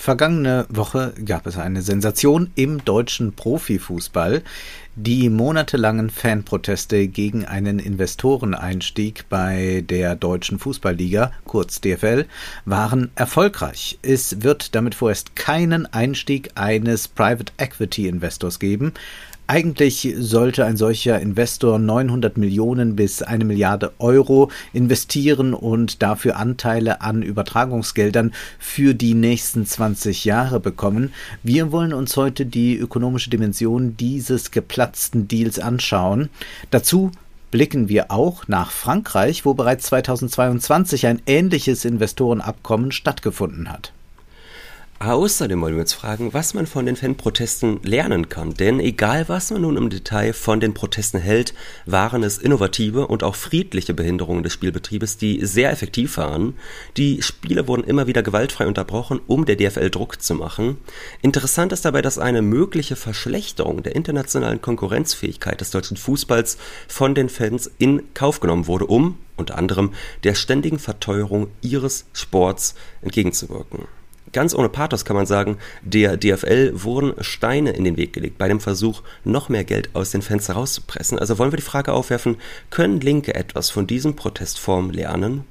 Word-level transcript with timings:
Vergangene 0.00 0.64
Woche 0.70 1.12
gab 1.26 1.46
es 1.46 1.58
eine 1.58 1.82
Sensation 1.82 2.52
im 2.54 2.82
deutschen 2.82 3.34
Profifußball. 3.34 4.42
Die 4.96 5.28
monatelangen 5.28 6.08
Fanproteste 6.08 7.06
gegen 7.06 7.44
einen 7.44 7.78
Investoreneinstieg 7.78 9.28
bei 9.28 9.84
der 9.86 10.16
deutschen 10.16 10.58
Fußballliga, 10.58 11.32
kurz 11.44 11.82
DFL, 11.82 12.24
waren 12.64 13.10
erfolgreich. 13.14 13.98
Es 14.00 14.42
wird 14.42 14.74
damit 14.74 14.94
vorerst 14.94 15.36
keinen 15.36 15.84
Einstieg 15.84 16.52
eines 16.54 17.06
Private 17.06 17.52
Equity 17.58 18.08
Investors 18.08 18.58
geben. 18.58 18.94
Eigentlich 19.50 20.14
sollte 20.16 20.64
ein 20.64 20.76
solcher 20.76 21.18
Investor 21.18 21.80
900 21.80 22.38
Millionen 22.38 22.94
bis 22.94 23.20
eine 23.20 23.44
Milliarde 23.44 23.90
Euro 23.98 24.48
investieren 24.72 25.54
und 25.54 26.02
dafür 26.02 26.36
Anteile 26.36 27.00
an 27.00 27.24
Übertragungsgeldern 27.24 28.32
für 28.60 28.94
die 28.94 29.14
nächsten 29.14 29.66
20 29.66 30.24
Jahre 30.24 30.60
bekommen. 30.60 31.12
Wir 31.42 31.72
wollen 31.72 31.92
uns 31.92 32.16
heute 32.16 32.46
die 32.46 32.76
ökonomische 32.76 33.30
Dimension 33.30 33.96
dieses 33.96 34.52
geplatzten 34.52 35.26
Deals 35.26 35.58
anschauen. 35.58 36.28
Dazu 36.70 37.10
blicken 37.50 37.88
wir 37.88 38.12
auch 38.12 38.46
nach 38.46 38.70
Frankreich, 38.70 39.44
wo 39.44 39.54
bereits 39.54 39.86
2022 39.86 41.08
ein 41.08 41.22
ähnliches 41.26 41.84
Investorenabkommen 41.84 42.92
stattgefunden 42.92 43.68
hat. 43.68 43.92
Außerdem 45.02 45.62
wollen 45.62 45.76
wir 45.76 45.80
uns 45.80 45.94
fragen, 45.94 46.34
was 46.34 46.52
man 46.52 46.66
von 46.66 46.84
den 46.84 46.94
Fanprotesten 46.94 47.80
lernen 47.82 48.28
kann. 48.28 48.52
Denn 48.52 48.80
egal, 48.80 49.30
was 49.30 49.50
man 49.50 49.62
nun 49.62 49.78
im 49.78 49.88
Detail 49.88 50.34
von 50.34 50.60
den 50.60 50.74
Protesten 50.74 51.18
hält, 51.18 51.54
waren 51.86 52.22
es 52.22 52.36
innovative 52.36 53.06
und 53.06 53.22
auch 53.22 53.34
friedliche 53.34 53.94
Behinderungen 53.94 54.42
des 54.42 54.52
Spielbetriebes, 54.52 55.16
die 55.16 55.46
sehr 55.46 55.70
effektiv 55.70 56.18
waren. 56.18 56.52
Die 56.98 57.22
Spiele 57.22 57.66
wurden 57.66 57.84
immer 57.84 58.08
wieder 58.08 58.22
gewaltfrei 58.22 58.66
unterbrochen, 58.66 59.22
um 59.26 59.46
der 59.46 59.56
DFL 59.56 59.88
Druck 59.88 60.20
zu 60.20 60.34
machen. 60.34 60.76
Interessant 61.22 61.72
ist 61.72 61.86
dabei, 61.86 62.02
dass 62.02 62.18
eine 62.18 62.42
mögliche 62.42 62.94
Verschlechterung 62.94 63.82
der 63.82 63.96
internationalen 63.96 64.60
Konkurrenzfähigkeit 64.60 65.62
des 65.62 65.70
deutschen 65.70 65.96
Fußballs 65.96 66.58
von 66.88 67.14
den 67.14 67.30
Fans 67.30 67.70
in 67.78 68.12
Kauf 68.12 68.40
genommen 68.40 68.66
wurde, 68.66 68.84
um 68.84 69.16
unter 69.38 69.56
anderem 69.56 69.94
der 70.24 70.34
ständigen 70.34 70.78
Verteuerung 70.78 71.48
ihres 71.62 72.04
Sports 72.12 72.74
entgegenzuwirken. 73.00 73.86
Ganz 74.32 74.54
ohne 74.54 74.68
Pathos 74.68 75.04
kann 75.04 75.16
man 75.16 75.26
sagen, 75.26 75.58
der 75.82 76.16
DFL 76.16 76.72
wurden 76.74 77.14
Steine 77.22 77.70
in 77.70 77.84
den 77.84 77.96
Weg 77.96 78.12
gelegt 78.12 78.38
bei 78.38 78.46
dem 78.46 78.60
Versuch, 78.60 79.02
noch 79.24 79.48
mehr 79.48 79.64
Geld 79.64 79.90
aus 79.94 80.10
den 80.10 80.22
Fans 80.22 80.48
herauszupressen. 80.48 81.18
Also 81.18 81.38
wollen 81.38 81.52
wir 81.52 81.56
die 81.56 81.62
Frage 81.62 81.92
aufwerfen, 81.92 82.36
können 82.70 83.00
Linke 83.00 83.34
etwas 83.34 83.70
von 83.70 83.88
diesem 83.88 84.14
Protestform 84.14 84.90
lernen? 84.90 85.44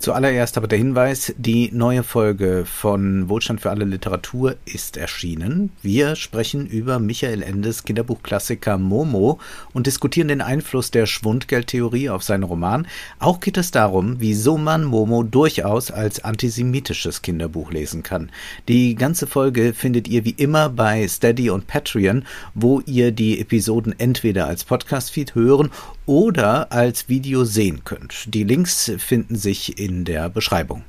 Zuallererst 0.00 0.56
aber 0.56 0.66
der 0.66 0.78
Hinweis, 0.78 1.34
die 1.36 1.70
neue 1.74 2.02
Folge 2.02 2.64
von 2.64 3.28
Wohlstand 3.28 3.60
für 3.60 3.68
alle 3.68 3.84
Literatur 3.84 4.56
ist 4.64 4.96
erschienen. 4.96 5.72
Wir 5.82 6.16
sprechen 6.16 6.66
über 6.66 6.98
Michael 6.98 7.42
Endes 7.42 7.84
Kinderbuchklassiker 7.84 8.78
Momo 8.78 9.38
und 9.74 9.86
diskutieren 9.86 10.28
den 10.28 10.40
Einfluss 10.40 10.90
der 10.90 11.04
Schwundgeldtheorie 11.04 12.08
auf 12.08 12.22
seinen 12.22 12.44
Roman. 12.44 12.86
Auch 13.18 13.40
geht 13.40 13.58
es 13.58 13.72
darum, 13.72 14.16
wieso 14.20 14.56
man 14.56 14.84
Momo 14.84 15.22
durchaus 15.22 15.90
als 15.90 16.24
antisemitisches 16.24 17.20
Kinderbuch 17.20 17.70
lesen 17.70 18.02
kann. 18.02 18.30
Die 18.68 18.94
ganze 18.94 19.26
Folge 19.26 19.74
findet 19.74 20.08
ihr 20.08 20.24
wie 20.24 20.30
immer 20.30 20.70
bei 20.70 21.06
Steady 21.08 21.50
und 21.50 21.66
Patreon, 21.66 22.24
wo 22.54 22.80
ihr 22.86 23.12
die 23.12 23.38
Episoden 23.38 23.94
entweder 23.98 24.46
als 24.46 24.64
Podcast-Feed 24.64 25.34
hören 25.34 25.70
oder 26.06 26.72
als 26.72 27.10
Video 27.10 27.44
sehen 27.44 27.82
könnt. 27.84 28.34
Die 28.34 28.44
Links 28.44 28.90
finden 28.96 29.36
sich 29.36 29.78
in 29.78 29.89
der 29.90 30.28
Beschreibung. 30.28 30.84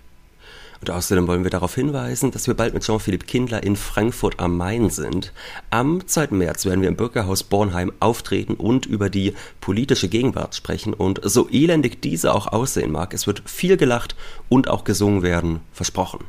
Und 0.81 0.89
außerdem 0.89 1.27
wollen 1.27 1.43
wir 1.43 1.51
darauf 1.51 1.75
hinweisen, 1.75 2.31
dass 2.31 2.47
wir 2.47 2.55
bald 2.55 2.73
mit 2.73 2.83
Jean-Philippe 2.83 3.27
Kindler 3.27 3.61
in 3.61 3.75
Frankfurt 3.75 4.39
am 4.39 4.57
Main 4.57 4.89
sind. 4.89 5.31
Am 5.69 6.05
2. 6.07 6.29
März 6.31 6.65
werden 6.65 6.81
wir 6.81 6.89
im 6.89 6.95
Bürgerhaus 6.95 7.43
Bornheim 7.43 7.91
auftreten 7.99 8.55
und 8.55 8.87
über 8.87 9.11
die 9.11 9.35
politische 9.59 10.09
Gegenwart 10.09 10.55
sprechen. 10.55 10.95
Und 10.95 11.21
so 11.23 11.47
elendig 11.49 12.01
diese 12.01 12.33
auch 12.33 12.47
aussehen 12.47 12.91
mag, 12.91 13.13
es 13.13 13.27
wird 13.27 13.43
viel 13.45 13.77
gelacht 13.77 14.15
und 14.49 14.69
auch 14.69 14.83
gesungen 14.83 15.21
werden, 15.21 15.59
versprochen. 15.71 16.25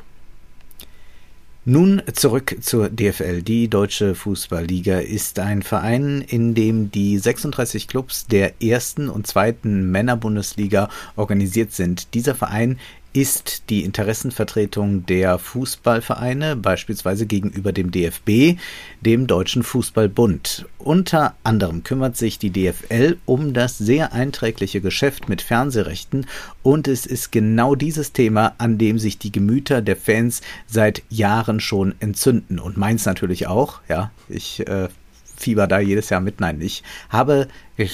Nun 1.65 2.01
zurück 2.11 2.57
zur 2.59 2.89
DFL. 2.89 3.41
Die 3.41 3.69
Deutsche 3.69 4.15
Fußballliga 4.15 4.99
ist 4.99 5.39
ein 5.39 5.61
Verein, 5.61 6.19
in 6.19 6.55
dem 6.55 6.91
die 6.91 7.17
36 7.17 7.87
Clubs 7.87 8.27
der 8.27 8.61
ersten 8.61 9.07
und 9.07 9.27
zweiten 9.27 9.89
Männerbundesliga 9.89 10.89
organisiert 11.15 11.71
sind. 11.71 12.13
Dieser 12.15 12.35
Verein 12.35 12.79
ist 13.13 13.69
die 13.69 13.83
Interessenvertretung 13.83 15.05
der 15.05 15.37
Fußballvereine, 15.37 16.55
beispielsweise 16.55 17.27
gegenüber 17.27 17.71
dem 17.71 17.91
DFB, 17.91 18.59
dem 19.01 19.27
Deutschen 19.27 19.61
Fußballbund. 19.61 20.65
Unter 20.79 21.35
anderem 21.43 21.83
kümmert 21.83 22.17
sich 22.17 22.39
die 22.39 22.49
DFL 22.49 23.17
um 23.25 23.53
das 23.53 23.77
sehr 23.77 24.13
einträgliche 24.13 24.81
Geschäft 24.81 25.29
mit 25.29 25.43
Fernsehrechten 25.43 26.25
und 26.63 26.87
es 26.87 27.05
ist 27.05 27.31
genau 27.31 27.75
dieses 27.75 28.13
Thema, 28.13 28.55
an 28.57 28.79
dem 28.79 28.97
sich 28.97 29.19
die 29.19 29.31
Gemüter 29.31 29.83
der 29.83 29.95
Fans 29.95 30.41
seit 30.65 31.03
Jahren 31.09 31.59
schon 31.59 31.93
entzünden. 31.99 32.57
Und 32.57 32.77
meins 32.77 33.05
natürlich 33.05 33.45
auch, 33.45 33.81
ja, 33.87 34.11
ich 34.27 34.67
äh, 34.67 34.89
fieber 35.35 35.67
da 35.67 35.79
jedes 35.79 36.09
Jahr 36.09 36.21
mit, 36.21 36.39
nein, 36.39 36.59
ich 36.61 36.81
habe, 37.09 37.47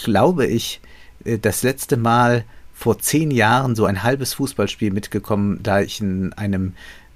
glaube 0.03 0.45
ich, 0.47 0.79
äh, 1.25 1.37
das 1.37 1.63
letzte 1.63 1.97
Mal 1.97 2.45
vor 2.79 2.97
zehn 2.97 3.29
Jahren 3.29 3.75
so 3.75 3.83
ein 3.83 4.03
halbes 4.03 4.35
Fußballspiel 4.35 4.93
mitgekommen, 4.93 5.59
da 5.61 5.81
ich 5.81 5.99
in 5.99 6.31
einem 6.31 6.75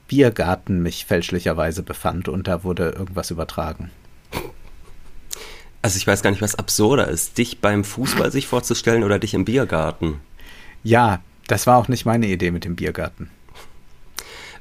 Biergarten 0.10 0.84
mich 0.84 1.06
fälschlicherweise 1.06 1.84
befand 1.84 2.28
und 2.28 2.50
da 2.50 2.66
wurde 2.66 2.90
irgendwas 2.90 3.32
übertragen. 3.32 3.90
Also 5.82 5.96
ich 5.96 6.06
weiß 6.06 6.22
gar 6.22 6.32
nicht, 6.32 6.42
was 6.42 6.56
absurder 6.56 7.08
ist, 7.08 7.38
dich 7.38 7.62
beim 7.62 7.86
Fußball 7.86 8.30
sich 8.30 8.46
vorzustellen 8.46 9.06
oder 9.06 9.20
dich 9.20 9.34
im 9.34 9.46
Biergarten. 9.46 10.20
Ja, 10.84 11.22
das 11.48 11.66
war 11.66 11.78
auch 11.78 11.88
nicht 11.88 12.06
meine 12.06 12.28
Idee 12.28 12.52
mit 12.52 12.66
dem 12.66 12.76
Biergarten. 12.76 13.30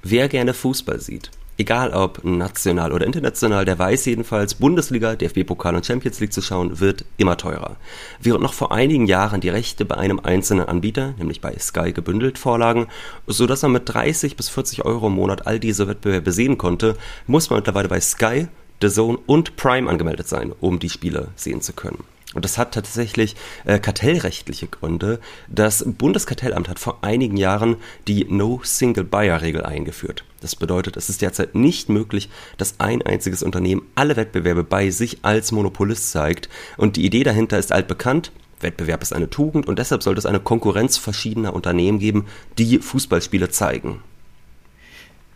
Wer 0.05 0.29
gerne 0.29 0.55
Fußball 0.55 1.01
sieht, 1.01 1.33
egal 1.59 1.93
ob 1.93 2.25
national 2.25 2.93
oder 2.93 3.07
international, 3.07 3.65
der 3.65 3.79
weiß 3.79 4.07
jedenfalls, 4.07 4.55
Bundesliga, 4.55 5.15
DFB-Pokal 5.17 5.75
und 5.75 5.87
Champions 5.87 6.21
League 6.21 6.33
zu 6.33 6.43
schauen, 6.43 6.81
wird 6.81 7.05
immer 7.17 7.37
teurer. 7.37 7.77
Während 8.21 8.43
noch 8.43 8.55
vor 8.55 8.73
einigen 8.73 9.07
Jahren 9.07 9.41
die 9.41 9.49
Rechte 9.49 9.85
bei 9.85 9.97
einem 9.97 10.21
einzelnen 10.21 10.67
Anbieter, 10.67 11.15
nämlich 11.19 11.41
bei 11.41 11.57
Sky, 11.59 11.93
gebündelt 11.93 12.39
vorlagen, 12.39 12.87
so 13.27 13.47
dass 13.47 13.63
man 13.63 13.73
mit 13.73 13.83
30 13.87 14.37
bis 14.37 14.49
40 14.49 14.85
Euro 14.85 15.09
im 15.09 15.15
Monat 15.15 15.47
all 15.47 15.59
diese 15.59 15.89
Wettbewerbe 15.89 16.33
sehen 16.33 16.59
konnte, 16.59 16.97
muss 17.27 17.51
man 17.51 17.59
mittlerweile 17.59 17.89
bei 17.89 18.01
Sky, 18.01 18.49
The 18.81 18.89
Zone 18.89 19.19
und 19.27 19.57
Prime 19.57 19.89
angemeldet 19.89 20.29
sein, 20.29 20.53
um 20.61 20.79
die 20.79 20.91
Spiele 20.91 21.29
sehen 21.37 21.61
zu 21.61 21.73
können. 21.73 22.03
Und 22.35 22.45
das 22.45 22.59
hat 22.59 22.73
tatsächlich 22.73 23.37
äh, 23.65 23.79
kartellrechtliche 23.79 24.67
Gründe. 24.67 25.21
Das 25.49 25.85
Bundeskartellamt 25.87 26.69
hat 26.69 26.79
vor 26.79 26.99
einigen 27.03 27.37
Jahren 27.37 27.77
die 28.09 28.25
No 28.29 28.61
Single 28.65 29.05
Buyer 29.05 29.43
Regel 29.43 29.65
eingeführt. 29.65 30.25
Das 30.41 30.57
bedeutet, 30.57 30.97
es 30.97 31.09
ist 31.09 31.23
derzeit 31.23 31.55
nicht 31.55 31.89
möglich, 31.89 32.29
dass 32.57 32.81
ein 32.81 33.03
einziges 33.03 33.43
Unternehmen 33.43 33.83
alle 33.95 34.17
Wettbewerbe 34.17 34.65
bei 34.65 34.91
sich 34.91 35.19
als 35.23 35.53
Monopolist 35.53 36.11
zeigt. 36.11 36.49
Und 36.77 36.97
die 36.97 37.05
Idee 37.05 37.23
dahinter 37.23 37.59
ist 37.59 37.73
altbekannt. 37.73 38.33
Wettbewerb 38.61 39.03
ist 39.03 39.13
eine 39.13 39.29
Tugend 39.29 39.67
und 39.67 39.79
deshalb 39.79 40.03
sollte 40.03 40.21
es 40.21 40.27
eine 40.27 40.41
Konkurrenz 40.41 40.97
verschiedener 40.97 41.53
Unternehmen 41.53 41.99
geben, 41.99 42.27
die 42.59 42.79
Fußballspiele 42.79 43.51
zeigen. 43.51 44.01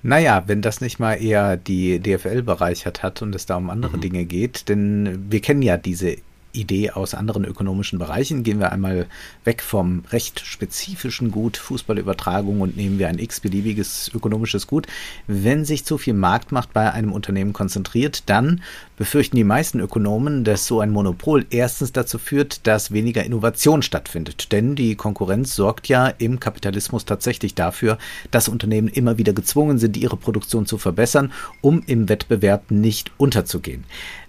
Naja, 0.03 0.45
wenn 0.47 0.63
das 0.63 0.81
nicht 0.81 1.01
mal 1.01 1.15
eher 1.15 1.57
die 1.57 1.99
DFL 1.99 2.43
bereichert 2.43 3.03
hat 3.03 3.23
und 3.23 3.35
es 3.35 3.47
da 3.47 3.57
um 3.57 3.71
andere 3.71 3.97
mhm. 3.97 4.01
Dinge 4.03 4.25
geht, 4.25 4.69
denn 4.69 5.27
wir 5.29 5.41
kennen 5.41 5.63
ja 5.63 5.77
diese 5.77 6.19
Idee 6.57 6.91
aus 6.91 7.15
anderen 7.15 7.45
ökonomischen 7.45 7.99
Bereichen. 7.99 8.43
Gehen 8.43 8.59
wir 8.59 8.73
einmal 8.73 9.07
weg 9.45 9.63
vom 9.63 10.03
recht 10.11 10.41
spezifischen 10.41 11.31
Gut 11.31 11.57
Fußballübertragung 11.57 12.61
und 12.61 12.77
nehmen 12.77 12.99
wir 12.99 13.09
ein 13.09 13.19
x-beliebiges 13.19 14.11
ökonomisches 14.15 14.67
Gut. 14.67 14.87
Wenn 15.27 15.65
sich 15.65 15.85
zu 15.85 15.99
viel 15.99 16.15
Marktmacht 16.15 16.73
bei 16.73 16.93
einem 16.93 17.13
Unternehmen 17.13 17.53
konzentriert, 17.53 18.25
dann 18.27 18.63
befürchten 18.97 19.37
die 19.37 19.45
meisten 19.45 19.81
Ökonomen, 19.81 20.45
dass 20.45 20.67
so 20.67 20.81
ein 20.81 20.91
Monopol 20.91 21.45
erstens 21.51 21.93
dazu 21.93 22.19
führt, 22.19 22.67
dass 22.67 22.93
weniger 22.93 23.25
Innovation 23.25 23.83
stattfindet. 23.83 24.53
Denn 24.53 24.75
die 24.75 24.95
Konkurrenz 24.95 25.55
sorgt 25.55 25.89
ja 25.89 26.09
im 26.09 26.41
Kapitalismus 26.41 27.05
tatsächlich 27.05 27.55
dafür, 27.55 27.99
dass 28.31 28.49
Unternehmen 28.49 28.89
immer 28.89 29.19
wieder 29.19 29.33
gezwungen 29.33 29.79
sind, 29.79 29.97
ihre 29.97 30.17
Produktion 30.17 30.67
zu 30.67 30.79
verbessern, 30.79 31.33
um 31.61 31.83
im 31.87 32.09
Wettbewerb 32.09 32.71
nicht 32.71 33.13
unterzugehen. 33.19 33.85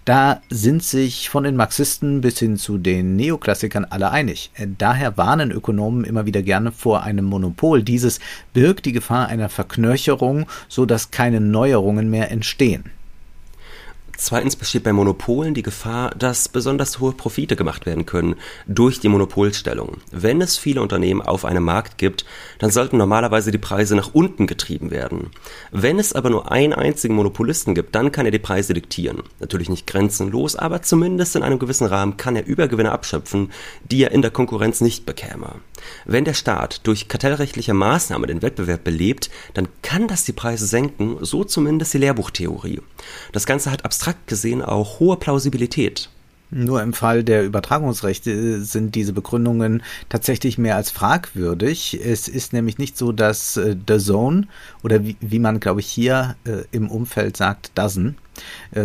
Da 0.07 0.41
sind 0.49 0.85
sich 0.85 1.29
von 1.29 1.43
den 1.43 1.57
Marxisten 1.57 2.21
bis 2.21 2.39
hin 2.39 2.55
zu 2.55 2.77
den 2.77 3.17
Neoklassikern 3.17 3.83
alle 3.83 4.09
einig. 4.09 4.51
Daher 4.77 5.17
warnen 5.17 5.51
Ökonomen 5.51 6.05
immer 6.05 6.25
wieder 6.25 6.43
gerne 6.43 6.71
vor 6.71 7.03
einem 7.03 7.25
Monopol. 7.25 7.83
Dieses 7.83 8.21
birgt 8.53 8.85
die 8.85 8.93
Gefahr 8.93 9.27
einer 9.27 9.49
Verknöcherung, 9.49 10.45
so 10.69 10.85
dass 10.85 11.11
keine 11.11 11.41
Neuerungen 11.41 12.09
mehr 12.09 12.31
entstehen. 12.31 12.85
Zweitens 14.19 14.55
besteht 14.55 14.83
bei 14.83 14.93
Monopolen 14.93 15.53
die 15.53 15.61
Gefahr, 15.61 16.09
dass 16.09 16.49
besonders 16.49 16.99
hohe 16.99 17.11
Profite 17.11 17.55
gemacht 17.55 17.85
werden 17.85 18.07
können 18.07 18.35
durch 18.65 18.99
die 18.99 19.09
Monopolstellung. 19.09 19.97
Wenn 20.11 20.41
es 20.41 20.57
viele 20.57 20.81
Unternehmen 20.81 21.21
auf 21.21 21.45
einem 21.45 21.63
Markt 21.63 21.99
gibt, 21.99 22.25
dann 22.57 22.71
sollten 22.71 22.97
normalerweise 22.97 23.51
die 23.51 23.59
Preise 23.59 23.95
nach 23.95 24.15
unten 24.15 24.47
getrieben 24.47 24.89
werden. 24.89 25.29
Wenn 25.71 25.99
es 25.99 26.13
aber 26.13 26.31
nur 26.31 26.51
einen 26.51 26.73
einzigen 26.73 27.13
Monopolisten 27.13 27.75
gibt, 27.75 27.93
dann 27.93 28.11
kann 28.11 28.25
er 28.25 28.31
die 28.31 28.39
Preise 28.39 28.73
diktieren. 28.73 29.21
Natürlich 29.39 29.69
nicht 29.69 29.85
grenzenlos, 29.85 30.55
aber 30.55 30.81
zumindest 30.81 31.35
in 31.35 31.43
einem 31.43 31.59
gewissen 31.59 31.85
Rahmen 31.85 32.17
kann 32.17 32.35
er 32.35 32.47
Übergewinne 32.47 32.91
abschöpfen, 32.91 33.51
die 33.83 34.01
er 34.01 34.11
in 34.11 34.23
der 34.23 34.31
Konkurrenz 34.31 34.81
nicht 34.81 35.05
bekäme. 35.05 35.51
Wenn 36.05 36.25
der 36.25 36.33
Staat 36.33 36.81
durch 36.85 37.07
kartellrechtliche 37.07 37.73
Maßnahmen 37.73 38.27
den 38.27 38.41
Wettbewerb 38.41 38.83
belebt, 38.83 39.29
dann 39.53 39.67
kann 39.81 40.07
das 40.07 40.23
die 40.23 40.33
Preise 40.33 40.67
senken, 40.67 41.17
so 41.21 41.43
zumindest 41.43 41.93
die 41.93 41.99
Lehrbuchtheorie. 41.99 42.81
Das 43.31 43.45
Ganze 43.45 43.71
hat 43.71 43.85
abstrakt 43.85 44.27
gesehen 44.27 44.61
auch 44.61 44.99
hohe 44.99 45.17
Plausibilität. 45.17 46.09
Nur 46.49 46.81
im 46.81 46.93
Fall 46.93 47.25
der 47.25 47.43
Übertragungsrechte 47.43 48.63
sind 48.63 48.95
diese 48.95 49.11
Begründungen 49.11 49.83
tatsächlich 50.07 50.57
mehr 50.57 50.77
als 50.77 50.91
fragwürdig. 50.91 51.99
Es 52.01 52.29
ist 52.29 52.53
nämlich 52.53 52.77
nicht 52.77 52.97
so, 52.97 53.11
dass 53.11 53.57
äh, 53.57 53.75
The 53.87 53.97
Zone 53.97 54.47
oder 54.81 55.03
wie, 55.03 55.17
wie 55.19 55.39
man, 55.39 55.59
glaube 55.59 55.81
ich, 55.81 55.87
hier 55.87 56.37
äh, 56.45 56.63
im 56.71 56.89
Umfeld 56.89 57.35
sagt, 57.35 57.71
Dozen, 57.75 58.09
äh, 58.09 58.26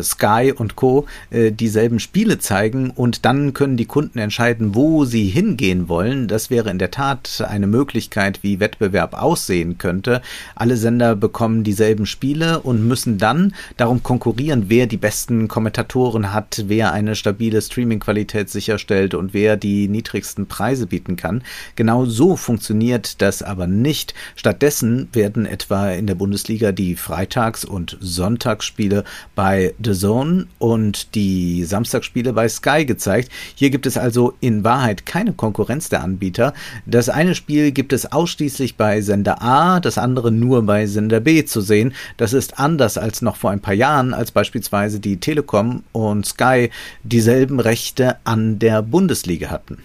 Sky 0.03 0.53
und 0.57 0.77
Co. 0.77 1.07
Äh, 1.31 1.53
dieselben 1.53 2.01
Spiele 2.01 2.39
zeigen 2.39 2.91
und 2.91 3.25
dann 3.25 3.53
können 3.53 3.77
die 3.77 3.87
Kunden 3.87 4.19
entscheiden, 4.19 4.75
wo 4.75 5.05
sie 5.05 5.27
hingehen 5.27 5.89
wollen. 5.89 6.29
Das 6.29 6.51
wäre 6.51 6.71
in 6.71 6.79
der 6.79 6.91
Tat 6.91 7.45
eine 7.47 7.67
Möglichkeit, 7.67 8.43
wie 8.43 8.61
Wettbewerb 8.61 9.15
aussehen 9.15 9.79
könnte. 9.79 10.23
Alle 10.55 10.77
Sender 10.77 11.17
bekommen 11.17 11.65
dieselben 11.65 12.07
Spiele 12.07 12.61
und 12.61 12.87
müssen 12.87 13.19
dann 13.19 13.55
darum 13.77 14.03
konkurrieren, 14.03 14.65
wer 14.69 14.87
die 14.87 14.97
besten 14.97 15.49
Kommentatoren 15.49 16.33
hat, 16.33 16.65
wer 16.67 16.93
eine 16.93 17.17
stabile 17.17 17.61
Streaming-Qualität 17.61 18.49
sicherstellt 18.51 19.15
und 19.15 19.35
wer 19.35 19.57
die 19.57 19.89
niedrigsten 19.89 20.47
Preise 20.47 20.87
bieten 20.87 21.17
kann. 21.17 21.43
Genau 21.77 22.05
so 22.05 22.37
funktioniert 22.37 23.21
das 23.23 23.43
aber 23.43 23.67
nicht. 23.67 24.15
Stattdessen 24.37 25.09
werden 25.13 25.47
etwa 25.47 25.91
in 25.91 26.07
der 26.07 26.15
Bundesliga 26.15 26.73
die 26.73 26.97
Freitags- 26.97 27.65
und 27.65 27.97
Sonntagsspiele 28.01 29.05
bei 29.35 29.42
bei 29.43 29.75
The 29.83 29.93
Zone 29.93 30.47
und 30.61 31.17
die 31.17 31.65
Samstagsspiele 31.65 32.33
bei 32.33 32.49
Sky 32.49 32.85
gezeigt. 32.85 33.29
Hier 33.57 33.71
gibt 33.71 33.87
es 33.87 33.97
also 33.97 34.35
in 34.39 34.63
Wahrheit 34.63 35.05
keine 35.05 35.33
Konkurrenz 35.33 35.89
der 35.89 36.05
Anbieter. 36.05 36.55
Das 36.87 37.09
eine 37.09 37.35
Spiel 37.35 37.73
gibt 37.73 37.93
es 37.93 38.13
ausschließlich 38.13 38.77
bei 38.77 39.01
Sender 39.01 39.43
A, 39.43 39.81
das 39.81 39.99
andere 39.99 40.31
nur 40.31 40.65
bei 40.65 40.87
Sender 40.87 41.19
B 41.19 41.45
zu 41.45 41.61
sehen. 41.61 41.93
Das 42.19 42.35
ist 42.35 42.61
anders 42.61 42.97
als 42.97 43.21
noch 43.21 43.35
vor 43.35 43.51
ein 43.51 43.59
paar 43.59 43.75
Jahren, 43.75 44.15
als 44.15 44.31
beispielsweise 44.31 45.01
die 45.01 45.17
Telekom 45.17 45.83
und 45.91 46.25
Sky 46.25 46.71
dieselben 47.03 47.59
Rechte 47.59 48.19
an 48.23 48.61
der 48.61 48.81
Bundesliga 48.81 49.51
hatten. 49.51 49.79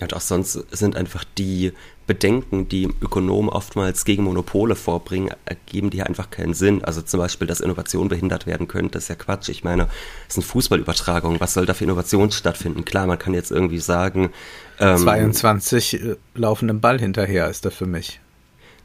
Ja, 0.00 0.06
und 0.06 0.14
auch 0.14 0.22
sonst 0.22 0.64
sind 0.70 0.96
einfach 0.96 1.24
die 1.36 1.72
Bedenken, 2.06 2.68
die 2.68 2.88
Ökonomen 3.00 3.48
oftmals 3.48 4.04
gegen 4.04 4.24
Monopole 4.24 4.74
vorbringen, 4.74 5.30
ergeben 5.46 5.90
die 5.90 6.02
einfach 6.02 6.30
keinen 6.30 6.54
Sinn. 6.54 6.84
Also 6.84 7.02
zum 7.02 7.20
Beispiel, 7.20 7.46
dass 7.46 7.60
Innovation 7.60 8.08
behindert 8.08 8.46
werden 8.46 8.68
könnte, 8.68 8.98
ist 8.98 9.08
ja 9.08 9.14
Quatsch. 9.14 9.48
Ich 9.48 9.64
meine, 9.64 9.88
es 10.28 10.34
sind 10.34 10.44
Fußballübertragungen. 10.44 11.40
Was 11.40 11.54
soll 11.54 11.66
da 11.66 11.74
für 11.74 11.84
Innovation 11.84 12.30
stattfinden? 12.30 12.84
Klar, 12.84 13.06
man 13.06 13.18
kann 13.18 13.34
jetzt 13.34 13.50
irgendwie 13.50 13.78
sagen. 13.78 14.30
Ähm, 14.78 14.98
22 14.98 16.02
äh, 16.02 16.16
laufenden 16.34 16.80
Ball 16.80 16.98
hinterher 16.98 17.48
ist 17.48 17.64
da 17.64 17.70
für 17.70 17.86
mich. 17.86 18.20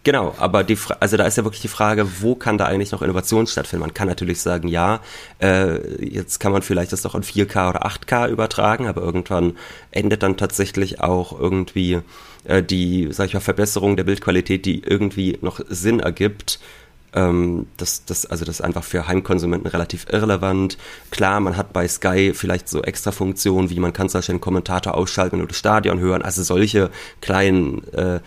Genau, 0.04 0.34
aber 0.38 0.63
die, 0.63 0.78
also 1.01 1.18
da 1.18 1.25
ist 1.25 1.38
ja 1.38 1.44
wirklich 1.44 1.62
die 1.62 1.68
Frage, 1.68 2.22
wo 2.22 2.34
kann 2.34 2.57
da 2.57 2.66
eigentlich 2.66 2.92
noch 2.92 3.01
Innovation 3.01 3.48
stattfinden? 3.48 3.81
Man 3.81 3.94
kann 3.94 4.07
natürlich 4.07 4.42
sagen, 4.42 4.69
ja, 4.69 5.01
äh, 5.42 6.06
jetzt 6.06 6.40
kann 6.40 6.54
man 6.54 6.62
vielleicht 6.62 6.94
das 6.94 7.01
doch 7.01 7.16
in 7.16 7.24
4K 7.24 7.69
oder 7.69 7.86
8K 7.86 8.30
übertragen, 8.30 8.88
aber 8.88 9.01
irgendwann 9.01 9.57
endet 9.92 10.24
dann 10.24 10.38
tatsächlich 10.38 11.01
auch 11.01 11.38
irgendwie 11.38 12.00
äh, 12.46 12.63
die, 12.63 13.10
sag 13.12 13.28
ich 13.28 13.34
mal, 13.34 13.42
Verbesserung 13.42 13.98
der 13.98 14.06
Bildqualität, 14.06 14.66
die 14.66 14.81
irgendwie 14.84 15.38
noch 15.42 15.60
Sinn 15.68 16.00
ergibt. 16.00 16.60
Ähm, 17.13 17.68
das, 17.75 18.06
das, 18.06 18.25
also 18.25 18.46
das 18.46 18.60
ist 18.60 18.62
einfach 18.62 18.84
für 18.86 19.07
Heimkonsumenten 19.07 19.69
relativ 19.69 20.06
irrelevant. 20.10 20.78
Klar, 21.12 21.42
man 21.42 21.57
hat 21.57 21.74
bei 21.74 21.88
Sky 21.88 22.34
vielleicht 22.34 22.69
so 22.69 22.84
extra 22.84 23.12
Funktionen, 23.12 23.69
wie 23.69 23.80
man 23.80 23.92
kann 23.92 24.07
zum 24.07 24.19
Beispiel 24.19 24.34
einen 24.34 24.42
Kommentator 24.42 24.96
ausschalten 24.96 25.46
das 25.46 25.57
Stadion 25.57 26.00
hören. 26.00 26.22
Also 26.22 26.44
solche 26.44 26.90
kleinen 27.22 27.86
äh, 27.94 28.19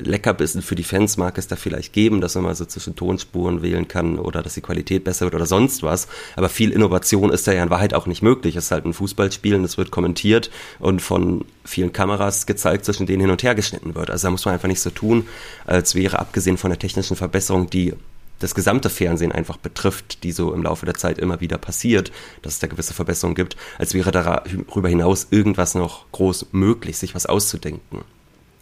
Leckerbissen 0.00 0.62
für 0.62 0.74
die 0.74 0.84
Fans 0.84 1.16
mag 1.16 1.38
es 1.38 1.48
da 1.48 1.56
vielleicht 1.56 1.92
geben, 1.92 2.20
dass 2.20 2.34
man 2.34 2.44
mal 2.44 2.54
so 2.54 2.64
zwischen 2.64 2.96
Tonspuren 2.96 3.62
wählen 3.62 3.88
kann 3.88 4.18
oder 4.18 4.42
dass 4.42 4.54
die 4.54 4.60
Qualität 4.60 5.04
besser 5.04 5.26
wird 5.26 5.34
oder 5.34 5.46
sonst 5.46 5.82
was. 5.82 6.08
Aber 6.36 6.48
viel 6.48 6.72
Innovation 6.72 7.30
ist 7.30 7.46
da 7.46 7.52
ja 7.52 7.62
in 7.62 7.70
Wahrheit 7.70 7.94
auch 7.94 8.06
nicht 8.06 8.22
möglich. 8.22 8.56
Es 8.56 8.66
ist 8.66 8.70
halt 8.70 8.84
ein 8.84 8.92
Fußballspiel 8.92 9.54
und 9.54 9.64
es 9.64 9.78
wird 9.78 9.90
kommentiert 9.90 10.50
und 10.78 11.00
von 11.00 11.44
vielen 11.64 11.92
Kameras 11.92 12.46
gezeigt, 12.46 12.84
zwischen 12.84 13.06
denen 13.06 13.20
hin 13.20 13.30
und 13.30 13.42
her 13.42 13.54
geschnitten 13.54 13.94
wird. 13.94 14.10
Also 14.10 14.26
da 14.26 14.30
muss 14.30 14.44
man 14.44 14.54
einfach 14.54 14.68
nicht 14.68 14.80
so 14.80 14.90
tun, 14.90 15.26
als 15.66 15.94
wäre 15.94 16.18
abgesehen 16.18 16.58
von 16.58 16.70
der 16.70 16.78
technischen 16.78 17.16
Verbesserung, 17.16 17.70
die 17.70 17.94
das 18.38 18.54
gesamte 18.54 18.90
Fernsehen 18.90 19.32
einfach 19.32 19.56
betrifft, 19.56 20.22
die 20.22 20.32
so 20.32 20.52
im 20.52 20.62
Laufe 20.62 20.86
der 20.86 20.94
Zeit 20.94 21.18
immer 21.18 21.40
wieder 21.40 21.58
passiert, 21.58 22.12
dass 22.42 22.54
es 22.54 22.58
da 22.60 22.66
gewisse 22.68 22.94
Verbesserungen 22.94 23.34
gibt, 23.34 23.56
als 23.78 23.94
wäre 23.94 24.12
darüber 24.12 24.88
hinaus 24.88 25.28
irgendwas 25.30 25.74
noch 25.74 26.10
groß 26.12 26.46
möglich, 26.52 26.98
sich 26.98 27.14
was 27.14 27.26
auszudenken. 27.26 28.04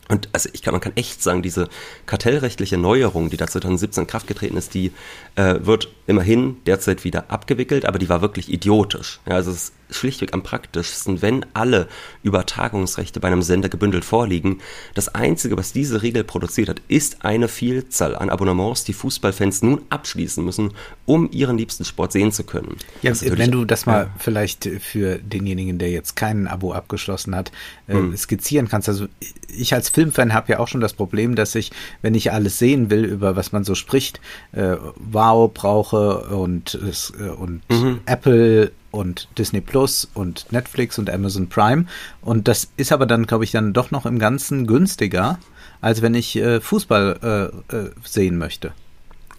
Und 0.08 0.28
also 0.32 0.48
ich 0.52 0.62
glaube, 0.62 0.74
man 0.74 0.80
kann 0.80 0.96
echt 0.96 1.22
sagen, 1.22 1.42
diese 1.42 1.68
kartellrechtliche 2.06 2.76
Neuerung, 2.76 3.30
die 3.30 3.36
da 3.36 3.46
2017 3.46 4.02
in 4.02 4.06
Kraft 4.06 4.26
getreten 4.26 4.56
ist, 4.56 4.74
die 4.74 4.92
äh, 5.34 5.56
wird 5.60 5.88
immerhin 6.06 6.58
derzeit 6.64 7.04
wieder 7.04 7.30
abgewickelt, 7.30 7.84
aber 7.86 7.98
die 7.98 8.08
war 8.08 8.22
wirklich 8.22 8.52
idiotisch. 8.52 9.20
Ja, 9.26 9.34
also 9.34 9.50
es 9.50 9.72
schlichtweg 9.90 10.32
am 10.32 10.42
praktischsten, 10.42 11.22
wenn 11.22 11.46
alle 11.54 11.88
Übertragungsrechte 12.22 13.20
bei 13.20 13.28
einem 13.28 13.42
Sender 13.42 13.68
gebündelt 13.68 14.04
vorliegen. 14.04 14.60
Das 14.94 15.08
Einzige, 15.08 15.56
was 15.56 15.72
diese 15.72 16.02
Regel 16.02 16.24
produziert 16.24 16.68
hat, 16.68 16.82
ist 16.88 17.24
eine 17.24 17.48
Vielzahl 17.48 18.16
an 18.16 18.30
Abonnements, 18.30 18.84
die 18.84 18.92
Fußballfans 18.92 19.62
nun 19.62 19.82
abschließen 19.90 20.44
müssen, 20.44 20.72
um 21.04 21.30
ihren 21.30 21.58
liebsten 21.58 21.84
Sport 21.84 22.12
sehen 22.12 22.32
zu 22.32 22.44
können. 22.44 22.76
Ja, 23.02 23.12
wenn 23.22 23.50
du 23.50 23.64
das 23.64 23.86
mal 23.86 24.04
ja. 24.04 24.14
vielleicht 24.18 24.68
für 24.80 25.18
denjenigen, 25.18 25.78
der 25.78 25.90
jetzt 25.90 26.16
kein 26.16 26.46
Abo 26.46 26.72
abgeschlossen 26.72 27.34
hat, 27.34 27.52
äh, 27.86 27.94
hm. 27.94 28.16
skizzieren 28.16 28.68
kannst. 28.68 28.88
Also 28.88 29.06
ich 29.48 29.74
als 29.74 29.88
Filmfan 29.88 30.34
habe 30.34 30.52
ja 30.52 30.58
auch 30.58 30.68
schon 30.68 30.80
das 30.80 30.92
Problem, 30.92 31.34
dass 31.34 31.54
ich, 31.54 31.70
wenn 32.02 32.14
ich 32.14 32.32
alles 32.32 32.58
sehen 32.58 32.90
will, 32.90 33.04
über 33.04 33.36
was 33.36 33.52
man 33.52 33.64
so 33.64 33.74
spricht, 33.74 34.20
äh, 34.52 34.76
Wow 34.96 35.52
brauche 35.52 36.26
und, 36.28 36.78
äh, 37.18 37.28
und 37.28 37.62
mhm. 37.70 38.00
Apple 38.06 38.72
und 38.96 39.28
Disney 39.38 39.60
Plus 39.60 40.08
und 40.14 40.50
Netflix 40.50 40.98
und 40.98 41.10
Amazon 41.10 41.48
Prime. 41.48 41.86
Und 42.22 42.48
das 42.48 42.68
ist 42.76 42.92
aber 42.92 43.06
dann, 43.06 43.26
glaube 43.26 43.44
ich, 43.44 43.52
dann 43.52 43.72
doch 43.72 43.90
noch 43.90 44.06
im 44.06 44.18
Ganzen 44.18 44.66
günstiger, 44.66 45.38
als 45.80 46.02
wenn 46.02 46.14
ich 46.14 46.36
äh, 46.36 46.60
Fußball 46.60 47.52
äh, 47.70 47.76
äh, 47.76 47.90
sehen 48.02 48.38
möchte. 48.38 48.72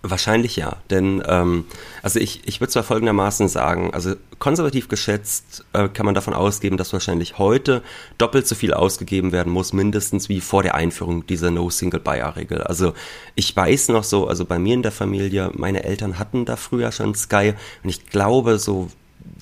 Wahrscheinlich 0.04 0.56
ja, 0.56 0.78
denn 0.92 1.24
ähm, 1.28 1.66
also 2.04 2.20
ich, 2.20 2.48
ich 2.48 2.62
würde 2.62 2.72
zwar 2.72 2.84
folgendermaßen 2.84 3.48
sagen, 3.48 3.94
also 3.94 4.14
konservativ 4.38 4.90
geschätzt 4.90 5.66
äh, 5.74 5.90
kann 5.90 6.06
man 6.06 6.14
davon 6.14 6.36
ausgehen, 6.36 6.78
dass 6.78 6.94
wahrscheinlich 6.94 7.40
heute 7.40 7.82
doppelt 8.20 8.48
so 8.48 8.54
viel 8.54 8.74
ausgegeben 8.74 9.32
werden 9.32 9.52
muss, 9.52 9.74
mindestens 9.74 10.30
wie 10.30 10.40
vor 10.40 10.62
der 10.62 10.76
Einführung 10.76 11.26
dieser 11.26 11.50
No-Single-Buyer-Regel. 11.50 12.62
Also 12.62 12.94
ich 13.34 13.54
weiß 13.56 13.90
noch 13.90 14.04
so, 14.04 14.28
also 14.28 14.46
bei 14.46 14.60
mir 14.60 14.76
in 14.76 14.84
der 14.84 14.92
Familie, 14.92 15.50
meine 15.56 15.84
Eltern 15.84 16.20
hatten 16.20 16.46
da 16.46 16.58
früher 16.58 16.92
schon 16.92 17.16
Sky 17.16 17.56
und 17.84 17.90
ich 17.90 18.06
glaube 18.06 18.60
so 18.60 18.90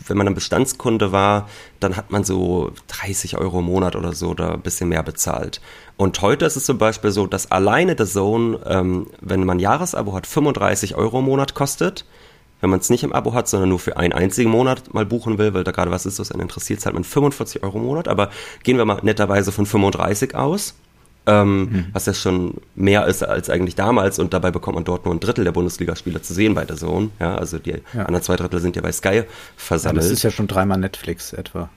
wenn 0.07 0.17
man 0.17 0.27
ein 0.27 0.35
Bestandskunde 0.35 1.11
war, 1.11 1.49
dann 1.79 1.95
hat 1.95 2.11
man 2.11 2.23
so 2.23 2.71
30 2.87 3.37
Euro 3.37 3.59
im 3.59 3.65
Monat 3.65 3.95
oder 3.95 4.13
so 4.13 4.29
oder 4.29 4.53
ein 4.53 4.61
bisschen 4.61 4.89
mehr 4.89 5.03
bezahlt. 5.03 5.61
Und 5.97 6.21
heute 6.21 6.45
ist 6.45 6.55
es 6.55 6.65
zum 6.65 6.77
Beispiel 6.77 7.11
so, 7.11 7.27
dass 7.27 7.51
alleine 7.51 7.95
der 7.95 8.05
Zone, 8.05 8.59
ähm, 8.65 9.07
wenn 9.21 9.45
man 9.45 9.57
ein 9.57 9.61
Jahresabo 9.61 10.13
hat, 10.13 10.27
35 10.27 10.95
Euro 10.95 11.19
im 11.19 11.25
Monat 11.25 11.55
kostet. 11.55 12.05
Wenn 12.61 12.69
man 12.69 12.79
es 12.79 12.89
nicht 12.89 13.03
im 13.03 13.13
Abo 13.13 13.33
hat, 13.33 13.47
sondern 13.47 13.69
nur 13.69 13.79
für 13.79 13.97
einen 13.97 14.13
einzigen 14.13 14.49
Monat 14.49 14.93
mal 14.93 15.05
buchen 15.05 15.37
will, 15.37 15.53
weil 15.53 15.63
da 15.63 15.71
gerade 15.71 15.91
was 15.91 16.05
ist, 16.05 16.19
was 16.19 16.31
einen 16.31 16.43
interessiert, 16.43 16.79
zahlt 16.79 16.95
man 16.95 17.03
45 17.03 17.63
Euro 17.63 17.77
im 17.77 17.85
Monat. 17.85 18.07
Aber 18.07 18.29
gehen 18.63 18.77
wir 18.77 18.85
mal 18.85 18.99
netterweise 19.03 19.51
von 19.51 19.65
35 19.65 20.35
aus 20.35 20.75
ähm, 21.27 21.59
mhm. 21.59 21.85
was 21.93 22.05
ja 22.05 22.13
schon 22.13 22.55
mehr 22.75 23.07
ist 23.07 23.23
als 23.23 23.49
eigentlich 23.49 23.75
damals 23.75 24.19
und 24.19 24.33
dabei 24.33 24.51
bekommt 24.51 24.75
man 24.75 24.83
dort 24.83 25.05
nur 25.05 25.13
ein 25.13 25.19
Drittel 25.19 25.43
der 25.43 25.51
Bundesligaspieler 25.51 26.21
zu 26.21 26.33
sehen 26.33 26.53
bei 26.53 26.65
der 26.65 26.75
Zone. 26.75 27.09
Ja, 27.19 27.35
also 27.35 27.57
die 27.57 27.71
ja. 27.71 28.05
anderen 28.05 28.21
zwei 28.21 28.35
Drittel 28.35 28.59
sind 28.59 28.75
ja 28.75 28.81
bei 28.81 28.91
Sky 28.91 29.23
versammelt. 29.55 30.03
Ja, 30.03 30.09
das 30.09 30.17
ist 30.17 30.23
ja 30.23 30.31
schon 30.31 30.47
dreimal 30.47 30.77
Netflix 30.77 31.33
etwa. 31.33 31.69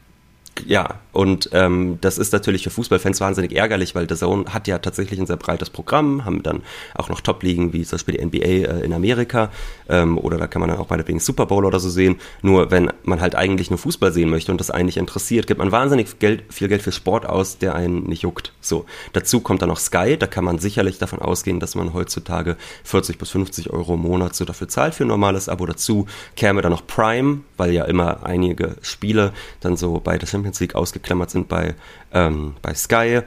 Ja, 0.66 1.00
und 1.12 1.50
ähm, 1.52 1.98
das 2.00 2.18
ist 2.18 2.32
natürlich 2.32 2.62
für 2.62 2.70
Fußballfans 2.70 3.20
wahnsinnig 3.20 3.52
ärgerlich, 3.54 3.94
weil 3.94 4.08
The 4.08 4.14
Zone 4.14 4.44
hat 4.52 4.68
ja 4.68 4.78
tatsächlich 4.78 5.18
ein 5.18 5.26
sehr 5.26 5.36
breites 5.36 5.70
Programm, 5.70 6.24
haben 6.24 6.42
dann 6.42 6.62
auch 6.94 7.08
noch 7.08 7.20
Top-Ligen 7.20 7.72
wie 7.72 7.84
zum 7.84 7.96
Beispiel 7.96 8.16
die 8.16 8.24
NBA 8.24 8.46
äh, 8.46 8.84
in 8.84 8.92
Amerika 8.92 9.50
ähm, 9.88 10.18
oder 10.18 10.38
da 10.38 10.46
kann 10.46 10.60
man 10.60 10.70
dann 10.70 10.78
auch 10.78 10.90
meinetwegen 10.90 11.20
Super 11.20 11.46
Bowl 11.46 11.64
oder 11.64 11.80
so 11.80 11.90
sehen. 11.90 12.16
Nur 12.42 12.70
wenn 12.70 12.92
man 13.02 13.20
halt 13.20 13.34
eigentlich 13.34 13.70
nur 13.70 13.78
Fußball 13.78 14.12
sehen 14.12 14.30
möchte 14.30 14.52
und 14.52 14.60
das 14.60 14.70
eigentlich 14.70 14.96
interessiert, 14.96 15.46
gibt 15.46 15.58
man 15.58 15.72
wahnsinnig 15.72 16.18
Geld, 16.18 16.44
viel 16.50 16.68
Geld 16.68 16.82
für 16.82 16.92
Sport 16.92 17.26
aus, 17.26 17.58
der 17.58 17.74
einen 17.74 18.04
nicht 18.04 18.22
juckt. 18.22 18.52
So, 18.60 18.84
dazu 19.12 19.40
kommt 19.40 19.62
dann 19.62 19.68
noch 19.68 19.78
Sky, 19.78 20.16
da 20.18 20.26
kann 20.26 20.44
man 20.44 20.58
sicherlich 20.58 20.98
davon 20.98 21.20
ausgehen, 21.20 21.60
dass 21.60 21.74
man 21.74 21.94
heutzutage 21.94 22.56
40 22.84 23.18
bis 23.18 23.30
50 23.30 23.70
Euro 23.70 23.94
im 23.94 24.00
Monat 24.00 24.34
so 24.34 24.44
dafür 24.44 24.68
zahlt 24.68 24.94
für 24.94 25.04
ein 25.04 25.08
normales 25.08 25.48
Abo. 25.48 25.66
Dazu 25.66 26.06
käme 26.36 26.62
dann 26.62 26.72
noch 26.72 26.86
Prime, 26.86 27.40
weil 27.56 27.72
ja 27.72 27.84
immer 27.84 28.24
einige 28.24 28.76
Spiele 28.82 29.32
dann 29.60 29.76
so 29.76 30.00
bei 30.00 30.18
der 30.18 30.26
Champions 30.26 30.47
League 30.60 30.74
ausgeklammert 30.74 31.30
sind 31.30 31.48
bei, 31.48 31.74
ähm, 32.12 32.56
bei 32.62 32.74
Sky. 32.74 33.22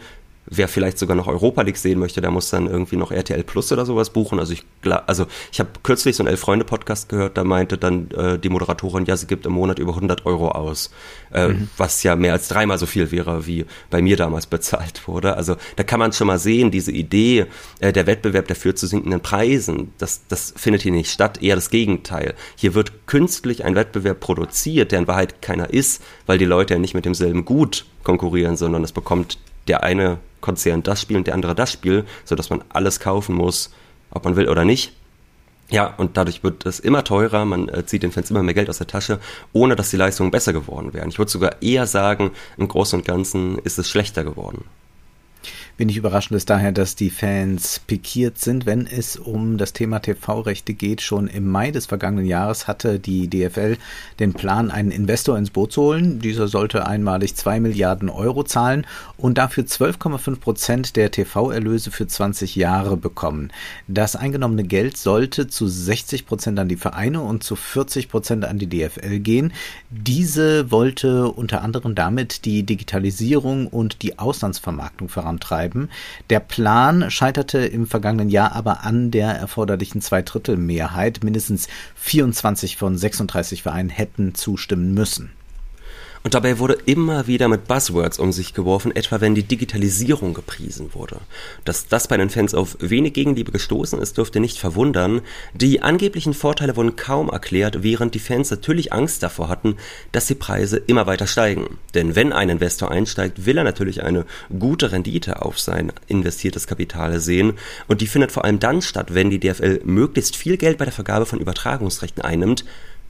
Wer 0.53 0.67
vielleicht 0.67 0.99
sogar 0.99 1.15
noch 1.15 1.27
Europa 1.27 1.61
League 1.61 1.77
sehen 1.77 1.97
möchte, 1.97 2.19
der 2.19 2.29
muss 2.29 2.49
dann 2.49 2.67
irgendwie 2.67 2.97
noch 2.97 3.11
RTL 3.11 3.41
Plus 3.45 3.71
oder 3.71 3.85
sowas 3.85 4.09
buchen. 4.09 4.37
Also 4.37 4.51
ich, 4.51 4.65
also 5.07 5.25
ich 5.49 5.61
habe 5.61 5.69
kürzlich 5.81 6.17
so 6.17 6.23
einen 6.23 6.27
Elf-Freunde-Podcast 6.27 7.07
gehört, 7.07 7.37
da 7.37 7.45
meinte 7.45 7.77
dann 7.77 8.11
äh, 8.11 8.37
die 8.37 8.49
Moderatorin, 8.49 9.05
ja, 9.05 9.15
sie 9.15 9.27
gibt 9.27 9.45
im 9.45 9.53
Monat 9.53 9.79
über 9.79 9.93
100 9.93 10.25
Euro 10.25 10.49
aus, 10.49 10.91
äh, 11.33 11.47
mhm. 11.47 11.69
was 11.77 12.03
ja 12.03 12.17
mehr 12.17 12.33
als 12.33 12.49
dreimal 12.49 12.77
so 12.77 12.85
viel 12.85 13.11
wäre, 13.11 13.47
wie 13.47 13.65
bei 13.89 14.01
mir 14.01 14.17
damals 14.17 14.45
bezahlt 14.45 15.07
wurde. 15.07 15.37
Also 15.37 15.55
da 15.77 15.83
kann 15.83 15.99
man 15.99 16.11
schon 16.11 16.27
mal 16.27 16.37
sehen, 16.37 16.69
diese 16.69 16.91
Idee, 16.91 17.45
äh, 17.79 17.93
der 17.93 18.05
Wettbewerb, 18.05 18.47
der 18.47 18.57
führt 18.57 18.77
zu 18.77 18.87
sinkenden 18.87 19.21
Preisen, 19.21 19.93
das, 19.99 20.27
das 20.27 20.53
findet 20.57 20.81
hier 20.81 20.91
nicht 20.91 21.11
statt, 21.11 21.41
eher 21.41 21.55
das 21.55 21.69
Gegenteil. 21.69 22.33
Hier 22.57 22.73
wird 22.73 23.07
künstlich 23.07 23.63
ein 23.63 23.75
Wettbewerb 23.75 24.19
produziert, 24.19 24.91
der 24.91 24.99
in 24.99 25.07
Wahrheit 25.07 25.41
keiner 25.41 25.69
ist, 25.69 26.03
weil 26.25 26.37
die 26.37 26.45
Leute 26.45 26.73
ja 26.73 26.79
nicht 26.79 26.93
mit 26.93 27.05
demselben 27.05 27.45
Gut 27.45 27.85
konkurrieren, 28.03 28.57
sondern 28.57 28.83
es 28.83 28.91
bekommt 28.91 29.37
der 29.67 29.83
eine 29.83 30.19
Konzern 30.41 30.83
das 30.83 31.01
Spiel 31.01 31.17
und 31.17 31.27
der 31.27 31.35
andere 31.35 31.55
das 31.55 31.71
Spiel, 31.71 32.05
sodass 32.25 32.49
man 32.49 32.63
alles 32.69 32.99
kaufen 32.99 33.35
muss, 33.35 33.71
ob 34.09 34.25
man 34.25 34.35
will 34.35 34.49
oder 34.49 34.65
nicht. 34.65 34.93
Ja, 35.69 35.93
und 35.97 36.17
dadurch 36.17 36.43
wird 36.43 36.65
es 36.65 36.81
immer 36.81 37.05
teurer, 37.05 37.45
man 37.45 37.69
äh, 37.69 37.85
zieht 37.85 38.03
den 38.03 38.11
Fans 38.11 38.29
immer 38.29 38.43
mehr 38.43 38.53
Geld 38.53 38.69
aus 38.69 38.79
der 38.79 38.87
Tasche, 38.87 39.19
ohne 39.53 39.77
dass 39.77 39.89
die 39.89 39.97
Leistungen 39.97 40.29
besser 40.29 40.51
geworden 40.51 40.93
wären. 40.93 41.07
Ich 41.07 41.17
würde 41.17 41.31
sogar 41.31 41.61
eher 41.61 41.87
sagen, 41.87 42.31
im 42.57 42.67
Großen 42.67 42.99
und 42.99 43.05
Ganzen 43.05 43.57
ist 43.59 43.79
es 43.79 43.89
schlechter 43.89 44.25
geworden. 44.25 44.65
Wenig 45.81 45.97
überraschend 45.97 46.37
ist 46.37 46.51
daher, 46.51 46.71
dass 46.71 46.95
die 46.95 47.09
Fans 47.09 47.79
pikiert 47.79 48.37
sind, 48.37 48.67
wenn 48.67 48.85
es 48.85 49.15
um 49.15 49.57
das 49.57 49.73
Thema 49.73 49.97
TV-Rechte 49.97 50.75
geht. 50.75 51.01
Schon 51.01 51.25
im 51.25 51.47
Mai 51.47 51.71
des 51.71 51.87
vergangenen 51.87 52.27
Jahres 52.27 52.67
hatte 52.67 52.99
die 52.99 53.27
DFL 53.27 53.77
den 54.19 54.33
Plan, 54.33 54.69
einen 54.69 54.91
Investor 54.91 55.39
ins 55.39 55.49
Boot 55.49 55.71
zu 55.71 55.81
holen. 55.81 56.19
Dieser 56.19 56.47
sollte 56.47 56.85
einmalig 56.85 57.33
zwei 57.33 57.59
Milliarden 57.59 58.09
Euro 58.09 58.43
zahlen 58.43 58.85
und 59.17 59.39
dafür 59.39 59.63
12,5 59.63 60.39
Prozent 60.39 60.95
der 60.97 61.09
TV-Erlöse 61.09 61.89
für 61.89 62.05
20 62.05 62.55
Jahre 62.55 62.95
bekommen. 62.95 63.49
Das 63.87 64.15
eingenommene 64.15 64.65
Geld 64.65 64.97
sollte 64.97 65.47
zu 65.47 65.67
60 65.67 66.27
Prozent 66.27 66.59
an 66.59 66.69
die 66.69 66.75
Vereine 66.75 67.21
und 67.21 67.43
zu 67.43 67.55
40 67.55 68.07
Prozent 68.07 68.45
an 68.45 68.59
die 68.59 68.69
DFL 68.69 69.17
gehen. 69.17 69.51
Diese 69.89 70.69
wollte 70.69 71.31
unter 71.31 71.63
anderem 71.63 71.95
damit 71.95 72.45
die 72.45 72.61
Digitalisierung 72.67 73.65
und 73.65 74.03
die 74.03 74.19
Auslandsvermarktung 74.19 75.09
vorantreiben 75.09 75.70
bleiben. 75.71 75.89
Der 76.29 76.39
Plan 76.39 77.09
scheiterte 77.09 77.59
im 77.59 77.87
vergangenen 77.87 78.29
Jahr 78.29 78.53
aber 78.53 78.83
an 78.83 79.11
der 79.11 79.29
erforderlichen 79.29 80.01
Zweidrittelmehrheit. 80.01 81.23
Mindestens 81.23 81.67
24 81.95 82.77
von 82.77 82.97
36 82.97 83.63
Vereinen 83.63 83.89
hätten 83.89 84.35
zustimmen 84.35 84.93
müssen. 84.93 85.31
Und 86.23 86.35
dabei 86.35 86.59
wurde 86.59 86.77
immer 86.85 87.25
wieder 87.25 87.47
mit 87.47 87.67
Buzzwords 87.67 88.19
um 88.19 88.31
sich 88.31 88.53
geworfen, 88.53 88.95
etwa 88.95 89.21
wenn 89.21 89.33
die 89.33 89.43
Digitalisierung 89.43 90.35
gepriesen 90.35 90.93
wurde. 90.93 91.17
Dass 91.65 91.87
das 91.87 92.07
bei 92.07 92.17
den 92.17 92.29
Fans 92.29 92.53
auf 92.53 92.77
wenig 92.79 93.13
Gegenliebe 93.13 93.51
gestoßen 93.51 93.99
ist, 93.99 94.17
dürfte 94.17 94.39
nicht 94.39 94.59
verwundern. 94.59 95.21
Die 95.55 95.81
angeblichen 95.81 96.35
Vorteile 96.35 96.75
wurden 96.75 96.95
kaum 96.95 97.29
erklärt, 97.29 97.81
während 97.81 98.13
die 98.13 98.19
Fans 98.19 98.51
natürlich 98.51 98.93
Angst 98.93 99.23
davor 99.23 99.49
hatten, 99.49 99.77
dass 100.11 100.27
die 100.27 100.35
Preise 100.35 100.77
immer 100.77 101.07
weiter 101.07 101.25
steigen. 101.25 101.79
Denn 101.95 102.15
wenn 102.15 102.33
ein 102.33 102.49
Investor 102.49 102.91
einsteigt, 102.91 103.47
will 103.47 103.57
er 103.57 103.63
natürlich 103.63 104.03
eine 104.03 104.25
gute 104.57 104.91
Rendite 104.91 105.41
auf 105.41 105.59
sein 105.59 105.91
investiertes 106.07 106.67
Kapital 106.67 107.19
sehen. 107.19 107.53
Und 107.87 108.01
die 108.01 108.07
findet 108.07 108.31
vor 108.31 108.45
allem 108.45 108.59
dann 108.59 108.83
statt, 108.83 109.15
wenn 109.15 109.31
die 109.31 109.39
DFL 109.39 109.81
möglichst 109.85 110.35
viel 110.35 110.57
Geld 110.57 110.77
bei 110.77 110.85
der 110.85 110.93
Vergabe 110.93 111.25
von 111.25 111.39
Übertragungsrechten 111.39 112.23
einnimmt, 112.23 112.63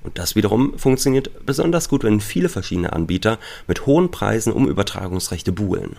und 0.03 0.17
das 0.17 0.35
wiederum 0.35 0.77
funktioniert 0.77 1.45
besonders 1.45 1.89
gut, 1.89 2.03
wenn 2.03 2.19
viele 2.19 2.49
verschiedene 2.49 2.93
Anbieter 2.93 3.37
mit 3.67 3.85
hohen 3.85 4.11
Preisen 4.11 4.53
um 4.53 4.67
Übertragungsrechte 4.67 5.51
buhlen. 5.51 5.97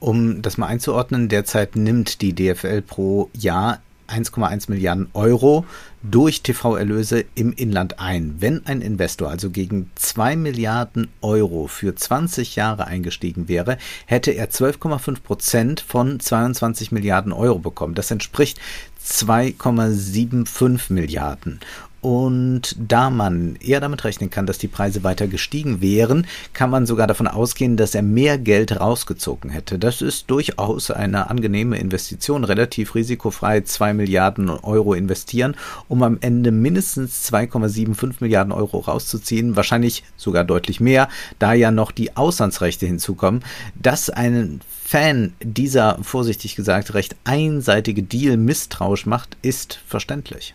Um 0.00 0.42
das 0.42 0.58
mal 0.58 0.66
einzuordnen, 0.66 1.28
derzeit 1.28 1.74
nimmt 1.76 2.22
die 2.22 2.34
DFL 2.34 2.82
pro 2.82 3.30
Jahr 3.34 3.80
1,1 4.08 4.70
Milliarden 4.70 5.08
Euro 5.12 5.66
durch 6.02 6.42
TV-Erlöse 6.42 7.24
im 7.34 7.52
Inland 7.52 8.00
ein. 8.00 8.36
Wenn 8.38 8.64
ein 8.66 8.80
Investor 8.80 9.28
also 9.28 9.50
gegen 9.50 9.90
2 9.96 10.36
Milliarden 10.36 11.08
Euro 11.20 11.66
für 11.66 11.94
20 11.94 12.56
Jahre 12.56 12.86
eingestiegen 12.86 13.48
wäre, 13.48 13.76
hätte 14.06 14.30
er 14.30 14.50
12,5 14.50 15.20
Prozent 15.20 15.80
von 15.80 16.20
22 16.20 16.90
Milliarden 16.90 17.32
Euro 17.32 17.58
bekommen. 17.58 17.94
Das 17.94 18.10
entspricht 18.10 18.58
2,75 19.04 20.92
Milliarden. 20.92 21.60
Und 22.08 22.74
da 22.78 23.10
man 23.10 23.56
eher 23.56 23.80
damit 23.80 24.02
rechnen 24.02 24.30
kann, 24.30 24.46
dass 24.46 24.56
die 24.56 24.66
Preise 24.66 25.04
weiter 25.04 25.26
gestiegen 25.26 25.82
wären, 25.82 26.26
kann 26.54 26.70
man 26.70 26.86
sogar 26.86 27.06
davon 27.06 27.28
ausgehen, 27.28 27.76
dass 27.76 27.94
er 27.94 28.00
mehr 28.00 28.38
Geld 28.38 28.80
rausgezogen 28.80 29.50
hätte. 29.50 29.78
Das 29.78 30.00
ist 30.00 30.30
durchaus 30.30 30.90
eine 30.90 31.28
angenehme 31.28 31.76
Investition, 31.76 32.44
relativ 32.44 32.94
risikofrei 32.94 33.60
2 33.60 33.92
Milliarden 33.92 34.48
Euro 34.48 34.94
investieren, 34.94 35.54
um 35.86 36.02
am 36.02 36.16
Ende 36.22 36.50
mindestens 36.50 37.30
2,75 37.30 38.14
Milliarden 38.20 38.54
Euro 38.54 38.78
rauszuziehen, 38.78 39.54
wahrscheinlich 39.54 40.02
sogar 40.16 40.44
deutlich 40.44 40.80
mehr, 40.80 41.10
da 41.38 41.52
ja 41.52 41.70
noch 41.70 41.90
die 41.90 42.16
Auslandsrechte 42.16 42.86
hinzukommen. 42.86 43.44
Dass 43.74 44.08
ein 44.08 44.62
Fan 44.82 45.34
dieser, 45.42 45.98
vorsichtig 46.00 46.56
gesagt, 46.56 46.94
recht 46.94 47.16
einseitige 47.24 48.02
Deal 48.02 48.38
misstrauisch 48.38 49.04
macht, 49.04 49.36
ist 49.42 49.78
verständlich. 49.86 50.54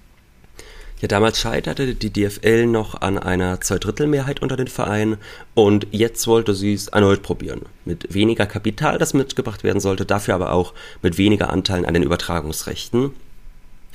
Ja, 1.03 1.09
damals 1.09 1.37
scheiterte 1.37 1.95
die 1.95 2.13
DFL 2.13 2.65
noch 2.65 3.01
an 3.01 3.17
einer 3.17 3.59
Zweidrittelmehrheit 3.59 4.41
unter 4.41 4.55
den 4.55 4.69
Vereinen 4.69 5.17
und 5.53 5.85
jetzt 5.91 6.27
wollte 6.27 6.55
sie 6.55 6.73
es 6.73 6.87
erneut 6.87 7.21
probieren. 7.21 7.63
Mit 7.83 8.13
weniger 8.13 8.45
Kapital, 8.45 8.99
das 8.99 9.13
mitgebracht 9.13 9.65
werden 9.65 9.81
sollte, 9.81 10.05
dafür 10.05 10.35
aber 10.35 10.53
auch 10.53 10.73
mit 11.01 11.17
weniger 11.17 11.49
Anteilen 11.49 11.83
an 11.83 11.93
den 11.93 12.03
Übertragungsrechten. 12.03 13.11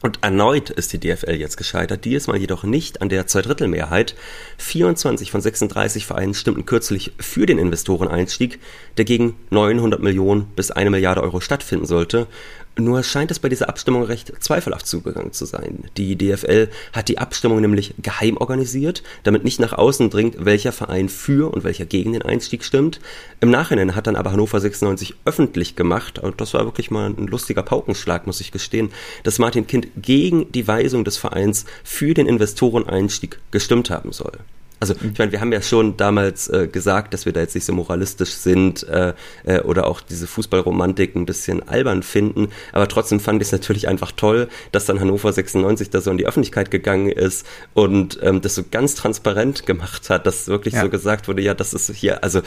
Und 0.01 0.19
erneut 0.23 0.71
ist 0.71 0.93
die 0.93 1.01
DFL 1.01 1.33
jetzt 1.33 1.57
gescheitert, 1.57 2.05
diesmal 2.05 2.37
jedoch 2.37 2.63
nicht 2.63 3.03
an 3.03 3.09
der 3.09 3.27
Zweidrittelmehrheit. 3.27 4.15
24 4.59 5.33
von 5.33 5.41
36 5.41 6.07
Vereinen 6.07 6.35
stimmten 6.35 6.67
kürzlich 6.67 7.13
für 7.19 7.47
den 7.47 7.59
Investoreneinstieg, 7.59 8.61
der 8.97 9.07
gegen 9.07 9.35
900 9.51 10.01
Millionen 10.01 10.45
bis 10.55 10.71
eine 10.71 10.91
Milliarde 10.91 11.23
Euro 11.23 11.41
stattfinden 11.41 11.87
sollte. 11.87 12.29
Nur 12.81 13.03
scheint 13.03 13.33
es 13.33 13.41
bei 13.41 13.49
dieser 13.49 13.69
Abstimmung 13.69 14.05
recht 14.05 14.33
zweifelhaft 14.39 14.87
zugegangen 14.87 15.33
zu 15.33 15.47
sein. 15.47 15.85
Die 15.97 16.17
DFL 16.17 16.69
hat 16.93 17.09
die 17.09 17.19
Abstimmung 17.19 17.61
nämlich 17.61 17.95
geheim 17.99 18.37
organisiert, 18.37 19.03
damit 19.25 19.43
nicht 19.43 19.59
nach 19.59 19.73
außen 19.73 20.11
dringt, 20.11 20.45
welcher 20.45 20.71
Verein 20.71 21.09
für 21.09 21.53
und 21.53 21.65
welcher 21.65 21.87
gegen 21.87 22.13
den 22.13 22.23
Einstieg 22.23 22.63
stimmt. 22.63 23.01
Im 23.41 23.51
Nachhinein 23.51 23.97
hat 23.97 24.07
dann 24.07 24.15
aber 24.15 24.31
Hannover 24.31 24.61
96 24.61 25.17
öffentlich 25.25 25.75
gemacht, 25.75 26.21
und 26.21 26.41
das 26.41 26.55
war 26.55 26.67
wirklich 26.67 26.93
mal 26.93 27.11
ein 27.11 27.27
lustiger 27.27 27.65
Paukenschlag, 27.65 28.29
muss 28.29 28.41
ich 28.41 28.53
gestehen, 28.53 28.93
dass 29.25 29.41
Martin 29.41 29.67
Kind 29.67 29.89
gegen 29.97 30.53
die 30.53 30.69
Weisung 30.69 31.03
des 31.03 31.17
Vereins 31.17 31.65
für 31.83 32.15
den 32.15 32.29
Investoreneinstieg 32.29 33.41
gestimmt 33.51 33.91
haben 33.91 34.13
soll. 34.13 34.39
Also 34.81 34.95
ich 34.95 35.19
meine, 35.19 35.33
wir 35.33 35.41
haben 35.41 35.53
ja 35.53 35.61
schon 35.61 35.97
damals 35.97 36.49
äh, 36.49 36.69
gesagt, 36.69 37.13
dass 37.13 37.27
wir 37.27 37.33
da 37.33 37.41
jetzt 37.41 37.55
nicht 37.55 37.65
so 37.65 37.73
moralistisch 37.73 38.31
sind 38.31 38.87
äh, 38.89 39.15
äh, 39.45 39.61
oder 39.61 39.87
auch 39.87 40.01
diese 40.01 40.27
Fußballromantik 40.27 41.17
ein 41.17 41.27
bisschen 41.27 41.69
albern 41.69 42.03
finden, 42.03 42.49
aber 42.73 42.87
trotzdem 42.87 43.19
fand 43.19 43.43
ich 43.43 43.49
es 43.49 43.53
natürlich 43.53 43.89
einfach 43.89 44.13
toll, 44.13 44.49
dass 44.71 44.87
dann 44.87 45.01
Hannover 45.01 45.33
96 45.33 45.91
da 45.91 46.01
so 46.01 46.11
in 46.11 46.19
die 46.19 46.27
Öffentlichkeit 46.27 46.71
gegangen 46.71 47.11
ist 47.11 47.47
und 47.75 48.19
ähm, 48.23 48.41
das 48.41 48.55
so 48.55 48.63
ganz 48.71 48.95
transparent 48.95 49.67
gemacht 49.67 50.11
hat, 50.11 50.27
dass 50.27 50.47
wirklich 50.47 50.75
ja. 50.75 50.83
so 50.83 50.91
gesagt 50.91 51.27
wurde, 51.27 51.43
ja, 51.43 51.55
das 51.55 51.75
ist 51.75 51.91
hier, 51.91 52.23
also 52.23 52.43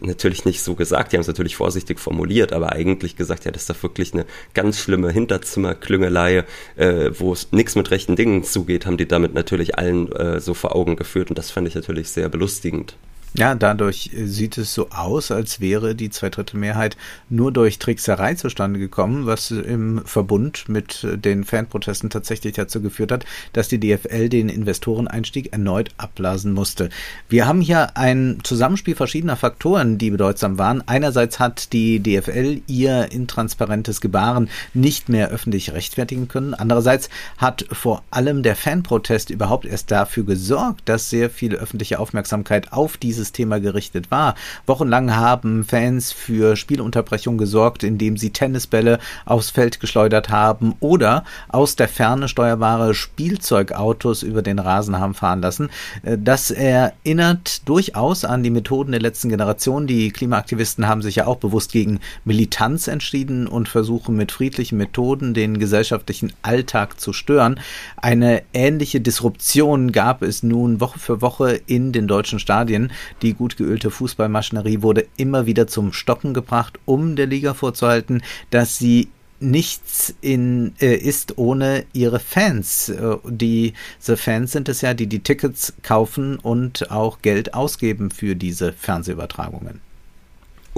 natürlich 0.00 0.44
nicht 0.44 0.62
so 0.62 0.74
gesagt, 0.74 1.12
die 1.12 1.16
haben 1.16 1.22
es 1.22 1.26
natürlich 1.26 1.56
vorsichtig 1.56 1.98
formuliert, 1.98 2.52
aber 2.52 2.72
eigentlich 2.72 3.16
gesagt, 3.16 3.44
ja, 3.44 3.50
das 3.50 3.62
ist 3.62 3.70
doch 3.70 3.82
wirklich 3.82 4.14
eine 4.14 4.26
ganz 4.54 4.78
schlimme 4.78 5.10
Hinterzimmerklüngelei, 5.10 6.44
äh, 6.76 7.10
wo 7.18 7.32
es 7.32 7.52
nichts 7.52 7.74
mit 7.74 7.90
rechten 7.90 8.16
Dingen 8.16 8.44
zugeht, 8.44 8.86
haben 8.86 8.96
die 8.96 9.08
damit 9.08 9.34
natürlich 9.34 9.78
allen 9.78 10.10
äh, 10.12 10.40
so 10.40 10.54
vor 10.54 10.74
Augen 10.74 10.96
geführt 10.96 11.30
und 11.30 11.38
das 11.38 11.50
fand 11.50 11.68
ich 11.68 11.74
natürlich 11.74 12.08
sehr 12.10 12.28
belustigend. 12.28 12.96
Ja, 13.34 13.54
dadurch 13.54 14.10
sieht 14.24 14.56
es 14.56 14.72
so 14.72 14.88
aus, 14.88 15.30
als 15.30 15.60
wäre 15.60 15.94
die 15.94 16.08
Zweidrittelmehrheit 16.08 16.96
nur 17.28 17.52
durch 17.52 17.78
Trickserei 17.78 18.34
zustande 18.34 18.80
gekommen, 18.80 19.26
was 19.26 19.50
im 19.50 20.02
Verbund 20.06 20.68
mit 20.68 21.06
den 21.12 21.44
Fanprotesten 21.44 22.08
tatsächlich 22.08 22.54
dazu 22.54 22.80
geführt 22.80 23.12
hat, 23.12 23.26
dass 23.52 23.68
die 23.68 23.78
DFL 23.78 24.30
den 24.30 24.48
Investoreneinstieg 24.48 25.52
erneut 25.52 25.90
abblasen 25.98 26.54
musste. 26.54 26.88
Wir 27.28 27.46
haben 27.46 27.60
hier 27.60 27.96
ein 27.98 28.38
Zusammenspiel 28.42 28.96
verschiedener 28.96 29.36
Faktoren, 29.36 29.98
die 29.98 30.10
bedeutsam 30.10 30.56
waren. 30.58 30.82
Einerseits 30.86 31.38
hat 31.38 31.74
die 31.74 32.00
DFL 32.00 32.62
ihr 32.66 33.12
intransparentes 33.12 34.00
Gebaren 34.00 34.48
nicht 34.72 35.10
mehr 35.10 35.28
öffentlich 35.28 35.72
rechtfertigen 35.72 36.28
können. 36.28 36.54
Andererseits 36.54 37.10
hat 37.36 37.66
vor 37.72 38.02
allem 38.10 38.42
der 38.42 38.56
Fanprotest 38.56 39.28
überhaupt 39.28 39.66
erst 39.66 39.90
dafür 39.90 40.24
gesorgt, 40.24 40.88
dass 40.88 41.10
sehr 41.10 41.28
viel 41.28 41.54
öffentliche 41.54 41.98
Aufmerksamkeit 41.98 42.72
auf 42.72 42.96
diese 42.96 43.27
dieses 43.28 43.32
Thema 43.32 43.60
gerichtet 43.60 44.10
war. 44.10 44.34
Wochenlang 44.66 45.14
haben 45.14 45.64
Fans 45.64 46.12
für 46.12 46.56
Spielunterbrechung 46.56 47.38
gesorgt, 47.38 47.82
indem 47.82 48.16
sie 48.16 48.30
Tennisbälle 48.30 48.98
aufs 49.26 49.50
Feld 49.50 49.80
geschleudert 49.80 50.30
haben 50.30 50.74
oder 50.80 51.24
aus 51.48 51.76
der 51.76 51.88
Ferne 51.88 52.28
steuerbare 52.28 52.94
Spielzeugautos 52.94 54.22
über 54.22 54.42
den 54.42 54.58
Rasen 54.58 54.98
haben 54.98 55.14
fahren 55.14 55.42
lassen. 55.42 55.70
Äh, 56.02 56.16
das 56.18 56.50
erinnert 56.50 57.68
durchaus 57.68 58.24
an 58.24 58.42
die 58.42 58.50
Methoden 58.50 58.92
der 58.92 59.00
letzten 59.00 59.28
Generation. 59.28 59.86
Die 59.86 60.10
Klimaaktivisten 60.10 60.86
haben 60.88 61.02
sich 61.02 61.16
ja 61.16 61.26
auch 61.26 61.36
bewusst 61.36 61.72
gegen 61.72 62.00
Militanz 62.24 62.88
entschieden 62.88 63.46
und 63.46 63.68
versuchen 63.68 64.16
mit 64.16 64.32
friedlichen 64.32 64.78
Methoden 64.78 65.34
den 65.34 65.58
gesellschaftlichen 65.58 66.32
Alltag 66.42 67.00
zu 67.00 67.12
stören. 67.12 67.60
Eine 67.96 68.42
ähnliche 68.52 69.00
Disruption 69.00 69.92
gab 69.92 70.22
es 70.22 70.42
nun 70.42 70.80
Woche 70.80 70.98
für 70.98 71.20
Woche 71.20 71.60
in 71.66 71.92
den 71.92 72.08
deutschen 72.08 72.38
Stadien. 72.38 72.90
Die 73.22 73.34
gut 73.34 73.56
geölte 73.56 73.90
Fußballmaschinerie 73.90 74.82
wurde 74.82 75.06
immer 75.16 75.46
wieder 75.46 75.66
zum 75.66 75.92
Stocken 75.92 76.34
gebracht, 76.34 76.78
um 76.84 77.16
der 77.16 77.26
Liga 77.26 77.54
vorzuhalten, 77.54 78.22
dass 78.50 78.78
sie 78.78 79.08
nichts 79.40 80.14
in, 80.20 80.74
äh, 80.80 80.96
ist 80.96 81.38
ohne 81.38 81.84
ihre 81.92 82.20
Fans. 82.20 82.88
Äh, 82.88 83.16
diese 83.24 84.16
Fans 84.16 84.52
sind 84.52 84.68
es 84.68 84.80
ja, 84.80 84.94
die 84.94 85.06
die 85.06 85.20
Tickets 85.20 85.74
kaufen 85.82 86.38
und 86.38 86.90
auch 86.90 87.22
Geld 87.22 87.54
ausgeben 87.54 88.10
für 88.10 88.34
diese 88.34 88.72
Fernsehübertragungen. 88.72 89.80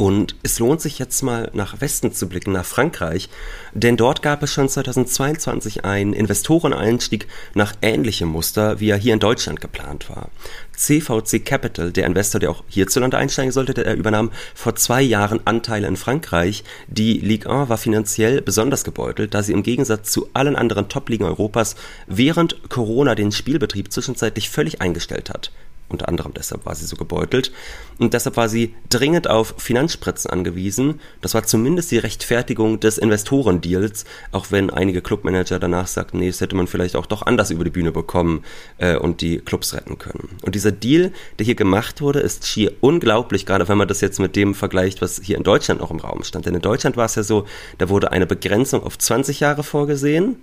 Und 0.01 0.35
es 0.43 0.59
lohnt 0.59 0.81
sich 0.81 0.99
jetzt 0.99 1.21
mal 1.21 1.51
nach 1.53 1.83
Westen 1.83 2.11
zu 2.11 2.27
blicken, 2.27 2.53
nach 2.53 2.65
Frankreich, 2.65 3.29
denn 3.75 3.99
dort 3.99 4.23
gab 4.23 4.43
es 4.43 4.51
schon 4.51 4.67
2022 4.67 5.85
einen 5.85 6.15
Investoreneinstieg 6.15 7.29
nach 7.53 7.75
ähnlichem 7.83 8.31
Muster, 8.31 8.81
wie 8.81 8.89
er 8.89 8.97
hier 8.97 9.13
in 9.13 9.21
Deutschland 9.21 9.61
geplant 9.61 10.09
war. 10.09 10.31
CVC 10.75 11.45
Capital, 11.45 11.93
der 11.93 12.07
Investor, 12.07 12.41
der 12.41 12.51
auch 12.51 12.65
hierzulande 12.67 13.19
einsteigen 13.19 13.53
sollte, 13.53 13.75
der 13.75 13.95
übernahm 13.95 14.31
vor 14.55 14.75
zwei 14.75 15.03
Jahren 15.03 15.47
Anteile 15.47 15.87
in 15.87 15.99
Frankreich. 15.99 16.65
Die 16.89 17.19
Ligue 17.19 17.53
1 17.53 17.69
war 17.69 17.77
finanziell 17.77 18.41
besonders 18.41 18.85
gebeutelt, 18.85 19.35
da 19.35 19.43
sie 19.43 19.53
im 19.53 19.63
Gegensatz 19.63 20.11
zu 20.11 20.31
allen 20.33 20.57
anderen 20.57 20.89
Top-Ligen 20.89 21.25
Europas 21.25 21.77
während 22.07 22.71
Corona 22.71 23.15
den 23.15 23.33
Spielbetrieb 23.33 23.93
zwischenzeitlich 23.93 24.49
völlig 24.49 24.81
eingestellt 24.81 25.29
hat. 25.29 25.51
Unter 25.91 26.09
anderem 26.09 26.33
deshalb 26.35 26.65
war 26.67 26.75
sie 26.75 26.87
so 26.87 26.97
gebeutelt. 26.97 27.53
Und 27.99 28.15
deshalb 28.15 28.37
war 28.37 28.49
sie 28.49 28.75
dringend 28.89 29.29
auf 29.29 29.55
Finanzspritzen 29.59 30.31
angewiesen. 30.31 31.01
Das 31.21 31.35
war 31.35 31.45
zumindest 31.45 31.91
die 31.91 31.99
Rechtfertigung 31.99 32.81
des 32.81 32.97
Investorendeals, 32.97 34.05
auch 34.31 34.47
wenn 34.51 34.71
einige 34.71 35.03
Clubmanager 35.03 35.59
danach 35.59 35.89
sagten, 35.89 36.19
nee, 36.19 36.29
das 36.29 36.41
hätte 36.41 36.57
man 36.57 36.69
vielleicht 36.69 36.97
auch 36.97 37.07
doch 37.07 37.23
anders 37.23 37.51
über 37.51 37.65
die 37.65 37.71
Bühne 37.71 37.93
bekommen 37.93 38.45
äh, 38.79 38.97
und 38.97 39.21
die 39.21 39.39
Clubs 39.39 39.75
retten 39.75 39.99
können. 39.99 40.39
Und 40.43 40.55
dieser 40.55 40.73
Deal, 40.73 41.13
der 41.39 41.47
hier 41.47 41.57
gemacht 41.57 42.01
wurde, 42.01 42.21
ist 42.21 42.47
schier 42.47 42.73
unglaublich, 42.81 43.45
gerade 43.45 43.69
wenn 43.69 43.79
man 43.79 43.89
das 43.89 44.01
jetzt 44.01 44.21
mit 44.21 44.37
dem 44.37 44.55
vergleicht, 44.55 45.03
was 45.03 45.21
hier 45.23 45.37
in 45.37 45.43
Deutschland 45.43 45.81
noch 45.81 45.91
im 45.91 45.99
Raum 45.99 46.23
stand. 46.23 46.47
Denn 46.47 46.55
in 46.55 46.63
Deutschland 46.63 46.97
war 46.97 47.07
es 47.07 47.17
ja 47.17 47.25
so, 47.25 47.47
da 47.79 47.89
wurde 47.89 48.13
eine 48.13 48.27
Begrenzung 48.27 48.83
auf 48.85 48.97
20 48.97 49.41
Jahre 49.41 49.65
vorgesehen 49.65 50.37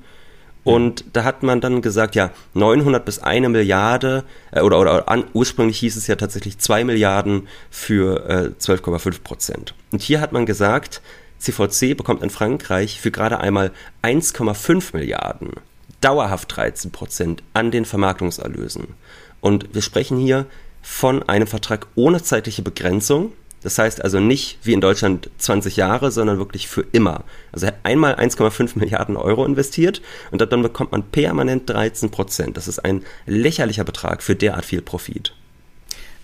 und 0.67 1.05
da 1.13 1.23
hat 1.23 1.43
man 1.43 1.61
dann 1.61 1.81
gesagt, 1.81 2.15
ja, 2.15 2.31
900 2.53 3.05
bis 3.05 3.19
eine 3.19 3.47
Milliarde, 3.47 4.25
äh, 4.51 4.61
oder, 4.61 4.79
oder 4.81 5.07
an, 5.07 5.23
ursprünglich 5.33 5.79
hieß 5.79 5.95
es 5.95 6.07
ja 6.07 6.15
tatsächlich 6.17 6.57
2 6.57 6.83
Milliarden 6.83 7.47
für 7.71 8.29
äh, 8.29 8.61
12,5 8.61 9.21
Prozent. 9.21 9.73
Und 9.91 10.01
hier 10.01 10.19
hat 10.19 10.33
man 10.33 10.45
gesagt, 10.45 11.01
CVC 11.39 11.95
bekommt 11.95 12.21
in 12.21 12.29
Frankreich 12.29 12.99
für 12.99 13.11
gerade 13.11 13.39
einmal 13.39 13.71
1,5 14.03 14.95
Milliarden, 14.95 15.51
dauerhaft 16.01 16.55
13 16.57 16.91
Prozent 16.91 17.43
an 17.53 17.71
den 17.71 17.85
Vermarktungserlösen. 17.85 18.87
Und 19.39 19.73
wir 19.73 19.81
sprechen 19.81 20.17
hier 20.17 20.47
von 20.81 21.23
einem 21.29 21.47
Vertrag 21.47 21.87
ohne 21.95 22.21
zeitliche 22.21 22.61
Begrenzung 22.61 23.31
das 23.63 23.77
heißt 23.77 24.03
also 24.03 24.19
nicht 24.19 24.59
wie 24.63 24.73
in 24.73 24.81
Deutschland 24.81 25.29
20 25.37 25.75
Jahre, 25.77 26.11
sondern 26.11 26.37
wirklich 26.37 26.67
für 26.67 26.85
immer. 26.91 27.23
Also 27.51 27.67
einmal 27.83 28.15
1,5 28.15 28.77
Milliarden 28.77 29.17
Euro 29.17 29.45
investiert 29.45 30.01
und 30.31 30.41
dann 30.41 30.61
bekommt 30.61 30.91
man 30.91 31.03
permanent 31.03 31.69
13 31.69 32.11
Prozent. 32.11 32.57
Das 32.57 32.67
ist 32.67 32.79
ein 32.79 33.03
lächerlicher 33.25 33.83
Betrag 33.83 34.21
für 34.23 34.35
derart 34.35 34.65
viel 34.65 34.81
Profit. 34.81 35.33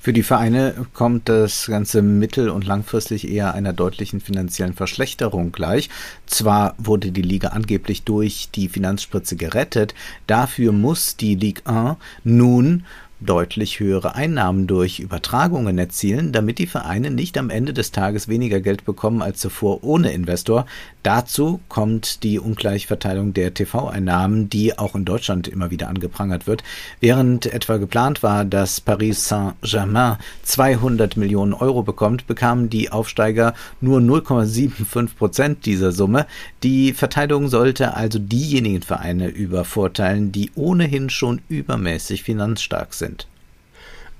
Für 0.03 0.11
die 0.11 0.23
Vereine 0.23 0.85
kommt 0.93 1.29
das 1.29 1.67
Ganze 1.67 2.01
mittel- 2.01 2.49
und 2.49 2.65
langfristig 2.65 3.25
eher 3.25 3.53
einer 3.53 3.71
deutlichen 3.71 4.19
finanziellen 4.19 4.73
Verschlechterung 4.73 5.53
gleich. 5.53 5.89
Zwar 6.25 6.75
wurde 6.77 7.13
die 7.13 7.21
Liga 7.21 7.49
angeblich 7.49 8.03
durch 8.03 8.49
die 8.53 8.67
Finanzspritze 8.67 9.37
gerettet, 9.37 9.95
dafür 10.27 10.73
muss 10.73 11.15
die 11.15 11.35
Ligue 11.35 11.65
1 11.65 11.95
nun 12.25 12.83
deutlich 13.25 13.79
höhere 13.79 14.15
Einnahmen 14.15 14.67
durch 14.67 14.99
Übertragungen 14.99 15.77
erzielen, 15.77 16.31
damit 16.31 16.59
die 16.59 16.67
Vereine 16.67 17.11
nicht 17.11 17.37
am 17.37 17.49
Ende 17.49 17.73
des 17.73 17.91
Tages 17.91 18.27
weniger 18.27 18.61
Geld 18.61 18.85
bekommen 18.85 19.21
als 19.21 19.39
zuvor 19.39 19.83
ohne 19.83 20.11
Investor. 20.11 20.65
Dazu 21.03 21.59
kommt 21.67 22.23
die 22.23 22.39
Ungleichverteilung 22.39 23.33
der 23.33 23.53
TV-Einnahmen, 23.53 24.49
die 24.49 24.79
auch 24.79 24.95
in 24.95 25.03
Deutschland 25.03 25.49
immer 25.49 25.69
wieder 25.69 25.89
angeprangert 25.89 26.47
wird. 26.47 26.63
Während 27.01 27.45
etwa 27.45 27.75
geplant 27.75 28.23
war, 28.23 28.45
dass 28.45 28.79
Paris 28.79 29.27
Saint-Germain 29.27 30.15
200 30.43 31.17
Millionen 31.17 31.53
Euro 31.53 31.83
bekommt, 31.83 32.25
bekamen 32.25 32.69
die 32.69 32.89
Aufsteiger 32.89 33.53
nur 33.81 33.99
0,75 33.99 35.15
Prozent 35.17 35.65
dieser 35.65 35.91
Summe. 35.91 36.25
Die 36.63 36.93
Verteilung 36.93 37.49
sollte 37.49 37.95
also 37.95 38.17
diejenigen 38.17 38.81
Vereine 38.81 39.27
übervorteilen, 39.27 40.31
die 40.31 40.51
ohnehin 40.55 41.09
schon 41.09 41.41
übermäßig 41.49 42.23
finanzstark 42.23 42.93
sind. 42.93 43.27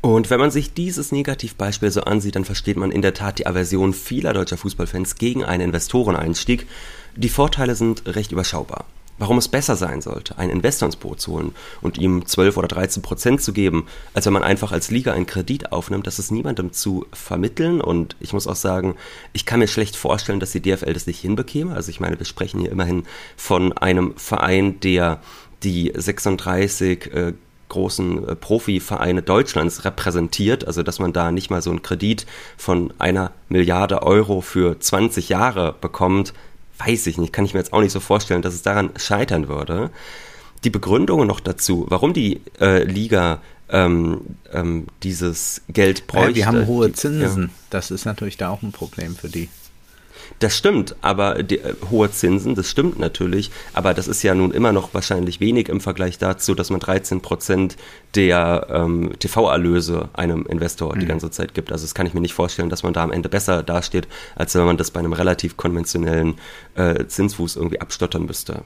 Und 0.03 0.29
wenn 0.29 0.39
man 0.41 0.51
sich 0.51 0.73
dieses 0.73 1.13
Negativbeispiel 1.13 1.89
so 1.89 2.01
ansieht, 2.01 2.35
dann 2.35 2.43
versteht 2.43 2.75
man 2.75 2.91
in 2.91 3.01
der 3.01 3.13
Tat 3.13 3.39
die 3.39 3.47
Aversion 3.47 3.93
vieler 3.93 4.33
deutscher 4.33 4.57
Fußballfans 4.57 5.15
gegen 5.15 5.45
einen 5.45 5.63
Investoreneinstieg. 5.69 6.67
Die 7.15 7.29
Vorteile 7.29 7.73
sind 7.73 8.05
recht 8.05 8.33
überschaubar. 8.33 8.83
Warum 9.17 9.37
es 9.37 9.47
besser 9.47 9.77
sein 9.77 10.01
sollte, 10.01 10.37
einen 10.37 10.51
Investor 10.51 10.87
ins 10.87 10.97
Boot 10.97 11.21
zu 11.21 11.31
holen 11.31 11.55
und 11.79 11.97
ihm 11.97 12.25
12 12.25 12.57
oder 12.57 12.67
13 12.67 13.01
Prozent 13.01 13.41
zu 13.41 13.53
geben, 13.53 13.87
als 14.13 14.25
wenn 14.25 14.33
man 14.33 14.43
einfach 14.43 14.73
als 14.73 14.91
Liga 14.91 15.13
einen 15.13 15.25
Kredit 15.25 15.71
aufnimmt, 15.71 16.05
das 16.05 16.19
ist 16.19 16.31
niemandem 16.31 16.73
zu 16.73 17.05
vermitteln. 17.13 17.79
Und 17.79 18.17
ich 18.19 18.33
muss 18.33 18.45
auch 18.45 18.57
sagen, 18.57 18.97
ich 19.31 19.45
kann 19.45 19.61
mir 19.61 19.69
schlecht 19.69 19.95
vorstellen, 19.95 20.41
dass 20.41 20.51
die 20.51 20.61
DFL 20.61 20.91
das 20.91 21.07
nicht 21.07 21.21
hinbekäme. 21.21 21.73
Also 21.73 21.91
ich 21.91 22.01
meine, 22.01 22.19
wir 22.19 22.25
sprechen 22.25 22.59
hier 22.59 22.73
immerhin 22.73 23.05
von 23.37 23.71
einem 23.71 24.17
Verein, 24.17 24.81
der 24.81 25.21
die 25.63 25.93
36 25.95 27.13
äh, 27.13 27.33
großen 27.73 28.29
äh, 28.29 28.35
Profivereine 28.35 29.21
Deutschlands 29.21 29.83
repräsentiert, 29.83 30.65
also 30.65 30.83
dass 30.83 30.99
man 30.99 31.11
da 31.11 31.31
nicht 31.31 31.49
mal 31.49 31.61
so 31.61 31.71
einen 31.71 31.81
Kredit 31.81 32.25
von 32.55 32.93
einer 32.99 33.31
Milliarde 33.49 34.03
Euro 34.03 34.41
für 34.41 34.79
20 34.79 35.29
Jahre 35.29 35.75
bekommt, 35.81 36.33
weiß 36.77 37.07
ich 37.07 37.17
nicht, 37.17 37.33
kann 37.33 37.45
ich 37.45 37.53
mir 37.53 37.59
jetzt 37.59 37.73
auch 37.73 37.81
nicht 37.81 37.91
so 37.91 37.99
vorstellen, 37.99 38.41
dass 38.41 38.53
es 38.53 38.61
daran 38.61 38.91
scheitern 38.95 39.47
würde. 39.47 39.89
Die 40.63 40.69
Begründungen 40.69 41.27
noch 41.27 41.39
dazu, 41.39 41.85
warum 41.89 42.13
die 42.13 42.41
äh, 42.59 42.83
Liga 42.83 43.41
ähm, 43.69 44.21
ähm, 44.51 44.87
dieses 45.01 45.61
Geld 45.67 46.07
bräuchte. 46.07 46.27
Ja, 46.27 46.33
die 46.33 46.45
haben 46.45 46.67
hohe 46.67 46.93
Zinsen. 46.93 47.43
Ja. 47.43 47.49
Das 47.69 47.91
ist 47.91 48.05
natürlich 48.05 48.37
da 48.37 48.49
auch 48.49 48.61
ein 48.61 48.71
Problem 48.71 49.15
für 49.15 49.29
die. 49.29 49.49
Das 50.39 50.57
stimmt, 50.57 50.95
aber 51.01 51.43
die, 51.43 51.59
äh, 51.59 51.73
hohe 51.89 52.11
Zinsen, 52.11 52.55
das 52.55 52.69
stimmt 52.69 52.99
natürlich, 52.99 53.51
aber 53.73 53.93
das 53.93 54.07
ist 54.07 54.23
ja 54.23 54.35
nun 54.35 54.51
immer 54.51 54.71
noch 54.71 54.93
wahrscheinlich 54.93 55.39
wenig 55.39 55.69
im 55.69 55.81
Vergleich 55.81 56.17
dazu, 56.17 56.55
dass 56.55 56.69
man 56.69 56.79
13 56.79 57.21
Prozent 57.21 57.77
der 58.15 58.67
ähm, 58.69 59.11
TV-Erlöse 59.19 60.09
einem 60.13 60.45
Investor 60.45 60.95
mhm. 60.95 60.99
die 60.99 61.05
ganze 61.05 61.31
Zeit 61.31 61.53
gibt. 61.53 61.71
Also 61.71 61.85
das 61.85 61.95
kann 61.95 62.05
ich 62.05 62.13
mir 62.13 62.21
nicht 62.21 62.33
vorstellen, 62.33 62.69
dass 62.69 62.83
man 62.83 62.93
da 62.93 63.03
am 63.03 63.11
Ende 63.11 63.29
besser 63.29 63.63
dasteht, 63.63 64.07
als 64.35 64.55
wenn 64.55 64.65
man 64.65 64.77
das 64.77 64.91
bei 64.91 64.99
einem 64.99 65.13
relativ 65.13 65.57
konventionellen 65.57 66.35
äh, 66.75 67.05
Zinsfuß 67.05 67.55
irgendwie 67.55 67.81
abstottern 67.81 68.25
müsste. 68.25 68.63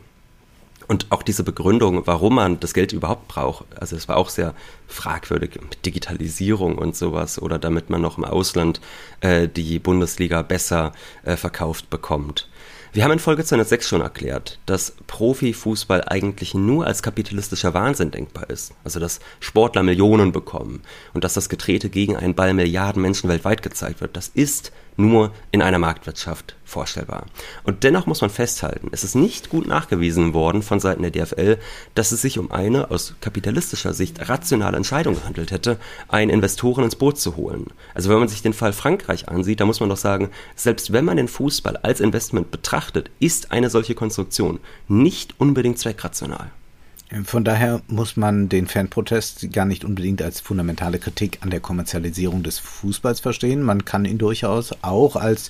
Und 0.88 1.08
auch 1.10 1.22
diese 1.22 1.44
Begründung, 1.44 2.08
warum 2.08 2.36
man 2.36 2.60
das 2.62 2.74
Geld 2.74 2.94
überhaupt 2.94 3.28
braucht, 3.28 3.66
also 3.78 3.96
es 3.96 4.08
war 4.08 4.16
auch 4.16 4.30
sehr 4.30 4.54
fragwürdig 4.88 5.60
mit 5.62 5.86
Digitalisierung 5.86 6.78
und 6.78 6.96
sowas 6.96 7.42
oder 7.42 7.60
damit 7.60 7.90
man 7.90 8.02
noch 8.02 8.18
im 8.18 8.24
Ausland 8.24 8.80
äh, 9.20 9.50
die 9.50 9.80
Bundesliga 9.80 10.42
besser 10.44 10.94
äh, 11.24 11.36
verkauft 11.36 11.90
bekommt. 11.90 12.48
Wir 12.94 13.04
haben 13.04 13.12
in 13.12 13.20
Folge 13.20 13.44
206 13.44 13.88
schon 13.90 14.02
erklärt, 14.02 14.60
dass 14.66 14.96
Profifußball 15.08 16.06
eigentlich 16.06 16.54
nur 16.54 16.88
als 16.88 17.04
kapitalistischer 17.04 17.74
Wahnsinn 17.74 18.12
denkbar 18.12 18.50
ist. 18.50 18.74
Also 18.86 19.00
dass 19.00 19.20
Sportler 19.42 19.84
Millionen 19.84 20.32
bekommen 20.32 20.82
und 21.14 21.24
dass 21.24 21.34
das 21.34 21.50
Getrete 21.50 21.90
gegen 21.90 22.16
einen 22.16 22.34
Ball 22.34 22.54
Milliarden 22.54 23.02
Menschen 23.02 23.30
weltweit 23.30 23.62
gezeigt 23.62 24.00
wird. 24.00 24.16
Das 24.16 24.30
ist 24.30 24.72
nur 24.98 25.32
in 25.52 25.62
einer 25.62 25.80
Marktwirtschaft 25.80 26.56
vorstellbar. 26.66 27.26
Und 27.64 27.84
dennoch 27.84 28.08
muss 28.08 28.22
man 28.22 28.30
festhalten, 28.30 28.90
es 28.92 29.04
ist 29.04 29.16
nicht 29.16 29.50
gut 29.50 29.68
nachgewiesen 29.68 30.34
worden 30.34 30.62
von 30.62 30.80
Seiten 30.80 31.04
der 31.04 31.12
DFL, 31.12 31.58
dass 31.96 32.12
es 32.12 32.22
sich 32.22 32.40
um 32.40 32.52
eine 32.52 32.92
aus 32.92 33.16
kapitalistischer 33.22 33.94
Sicht 33.94 34.28
rationale 34.28 34.76
Entscheidung 34.76 35.16
gehandelt 35.16 35.52
hätte, 35.52 35.78
einen 36.10 36.32
Investoren 36.32 36.84
ins 36.84 36.96
Boot 36.96 37.20
zu 37.20 37.38
holen. 37.38 37.68
Also 37.94 38.10
wenn 38.10 38.20
man 38.20 38.28
sich 38.28 38.42
den 38.42 38.54
Fall 38.54 38.74
Frankreich 38.74 39.30
ansieht, 39.30 39.60
da 39.60 39.66
muss 39.66 39.80
man 39.80 39.90
doch 39.90 39.98
sagen, 39.98 40.30
selbst 40.56 40.92
wenn 40.92 41.06
man 41.06 41.18
den 41.18 41.28
Fußball 41.28 41.78
als 41.78 42.02
Investment 42.02 42.52
betrachtet, 42.52 43.12
ist 43.20 43.52
eine 43.52 43.70
solche 43.70 43.96
Konstruktion 43.96 44.60
nicht 44.88 45.36
unbedingt 45.40 45.80
zweckrational. 45.80 46.52
Von 47.24 47.46
daher 47.46 47.82
muss 47.88 48.18
man 48.18 48.50
den 48.50 48.68
Fanprotest 48.68 49.54
gar 49.54 49.64
nicht 49.64 49.86
unbedingt 49.86 50.22
als 50.22 50.42
fundamentale 50.42 51.00
Kritik 51.00 51.40
an 51.42 51.50
der 51.50 51.62
Kommerzialisierung 51.62 52.44
des 52.44 52.60
Fußballs 52.60 53.22
verstehen. 53.22 53.62
Man 53.62 53.86
kann 53.86 54.04
ihn 54.04 54.18
durchaus 54.18 54.76
auch 54.82 55.16
als 55.16 55.50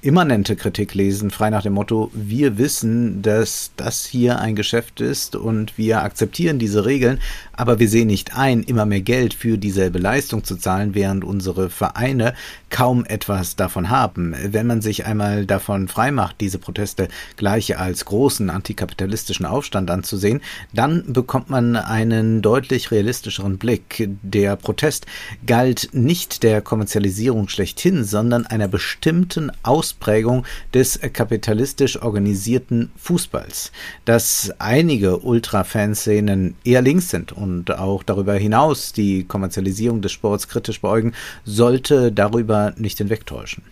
immanente 0.00 0.54
Kritik 0.54 0.94
lesen, 0.94 1.30
frei 1.30 1.48
nach 1.48 1.62
dem 1.62 1.72
Motto, 1.72 2.10
wir 2.12 2.58
wissen, 2.58 3.22
dass 3.22 3.72
das 3.76 4.04
hier 4.04 4.38
ein 4.38 4.54
Geschäft 4.54 5.00
ist 5.00 5.34
und 5.34 5.78
wir 5.78 6.02
akzeptieren 6.02 6.58
diese 6.58 6.84
Regeln, 6.84 7.20
aber 7.56 7.78
wir 7.78 7.88
sehen 7.88 8.08
nicht 8.08 8.36
ein, 8.36 8.62
immer 8.62 8.86
mehr 8.86 9.00
Geld 9.00 9.34
für 9.34 9.56
dieselbe 9.56 9.98
Leistung 9.98 10.44
zu 10.44 10.56
zahlen, 10.56 10.94
während 10.94 11.24
unsere 11.24 11.70
Vereine 11.70 12.34
kaum 12.70 13.04
etwas 13.04 13.56
davon 13.56 13.90
haben. 13.90 14.34
Wenn 14.44 14.66
man 14.66 14.82
sich 14.82 15.06
einmal 15.06 15.46
davon 15.46 15.88
freimacht, 15.88 16.40
diese 16.40 16.58
Proteste 16.58 17.08
gleich 17.36 17.78
als 17.78 18.04
großen 18.04 18.50
antikapitalistischen 18.50 19.46
Aufstand 19.46 19.90
anzusehen, 19.90 20.40
dann 20.72 21.12
bekommt 21.12 21.50
man 21.50 21.76
einen 21.76 22.42
deutlich 22.42 22.90
realistischeren 22.90 23.58
Blick. 23.58 24.08
Der 24.22 24.56
Protest 24.56 25.06
galt 25.46 25.90
nicht 25.92 26.42
der 26.42 26.60
Kommerzialisierung 26.62 27.48
schlechthin, 27.48 28.04
sondern 28.04 28.46
einer 28.46 28.68
bestimmten 28.68 29.52
Aus 29.62 29.84
Ausprägung 29.84 30.46
des 30.72 30.98
kapitalistisch 31.12 32.00
organisierten 32.00 32.90
Fußballs. 32.96 33.70
Dass 34.04 34.50
einige 34.58 35.18
Ultra-Fanszenen 35.18 36.54
eher 36.64 36.80
links 36.80 37.10
sind 37.10 37.32
und 37.44 37.70
auch 37.78 38.02
darüber 38.02 38.34
hinaus 38.34 38.92
die 38.94 39.24
Kommerzialisierung 39.24 40.00
des 40.00 40.12
Sports 40.12 40.48
kritisch 40.48 40.80
beäugen, 40.80 41.12
sollte 41.44 42.10
darüber 42.10 42.72
nicht 42.76 42.98
hinwegtäuschen. 42.98 43.62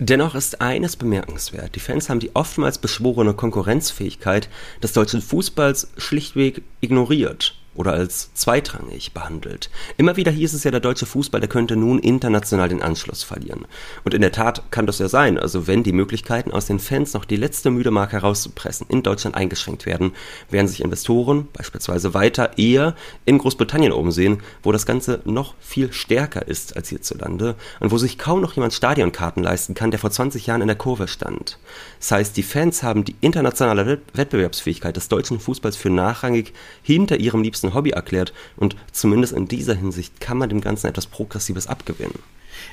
Dennoch 0.00 0.34
ist 0.34 0.60
eines 0.60 0.96
bemerkenswert. 0.96 1.74
Die 1.76 1.80
Fans 1.80 2.08
haben 2.08 2.20
die 2.20 2.34
oftmals 2.34 2.78
beschworene 2.78 3.34
Konkurrenzfähigkeit 3.34 4.48
des 4.82 4.92
deutschen 4.92 5.22
Fußballs 5.22 5.92
schlichtweg 5.98 6.62
ignoriert 6.80 7.59
oder 7.80 7.94
als 7.94 8.34
zweitrangig 8.34 9.12
behandelt. 9.14 9.70
Immer 9.96 10.16
wieder 10.16 10.30
hieß 10.30 10.52
es 10.52 10.64
ja, 10.64 10.70
der 10.70 10.80
deutsche 10.80 11.06
Fußball, 11.06 11.40
der 11.40 11.48
könnte 11.48 11.76
nun 11.76 11.98
international 11.98 12.68
den 12.68 12.82
Anschluss 12.82 13.22
verlieren. 13.22 13.64
Und 14.04 14.12
in 14.12 14.20
der 14.20 14.32
Tat 14.32 14.70
kann 14.70 14.86
das 14.86 14.98
ja 14.98 15.08
sein. 15.08 15.38
Also 15.38 15.66
wenn 15.66 15.82
die 15.82 15.94
Möglichkeiten 15.94 16.52
aus 16.52 16.66
den 16.66 16.78
Fans 16.78 17.14
noch 17.14 17.24
die 17.24 17.36
letzte 17.36 17.70
müde 17.70 17.90
Marke 17.90 18.12
herauszupressen 18.12 18.86
in 18.90 19.02
Deutschland 19.02 19.34
eingeschränkt 19.34 19.86
werden, 19.86 20.12
werden 20.50 20.68
sich 20.68 20.82
Investoren 20.82 21.48
beispielsweise 21.54 22.12
weiter 22.12 22.58
eher 22.58 22.94
in 23.24 23.38
Großbritannien 23.38 23.92
umsehen, 23.92 24.42
wo 24.62 24.72
das 24.72 24.84
Ganze 24.84 25.22
noch 25.24 25.54
viel 25.58 25.90
stärker 25.94 26.46
ist 26.46 26.76
als 26.76 26.90
hierzulande 26.90 27.54
und 27.80 27.92
wo 27.92 27.96
sich 27.96 28.18
kaum 28.18 28.42
noch 28.42 28.52
jemand 28.52 28.74
Stadionkarten 28.74 29.42
leisten 29.42 29.72
kann, 29.72 29.90
der 29.90 30.00
vor 30.00 30.10
20 30.10 30.46
Jahren 30.46 30.60
in 30.60 30.68
der 30.68 30.76
Kurve 30.76 31.08
stand. 31.08 31.58
Das 31.98 32.10
heißt, 32.10 32.36
die 32.36 32.42
Fans 32.42 32.82
haben 32.82 33.06
die 33.06 33.16
internationale 33.22 34.02
Wettbewerbsfähigkeit 34.12 34.96
des 34.96 35.08
deutschen 35.08 35.40
Fußballs 35.40 35.76
für 35.76 35.88
nachrangig 35.88 36.52
hinter 36.82 37.16
ihrem 37.16 37.42
liebsten 37.42 37.69
ein 37.70 37.74
Hobby 37.74 37.90
erklärt 37.90 38.32
und 38.56 38.76
zumindest 38.92 39.32
in 39.32 39.48
dieser 39.48 39.74
Hinsicht 39.74 40.20
kann 40.20 40.38
man 40.38 40.48
dem 40.48 40.60
Ganzen 40.60 40.86
etwas 40.86 41.06
Progressives 41.06 41.66
abgewinnen. 41.66 42.18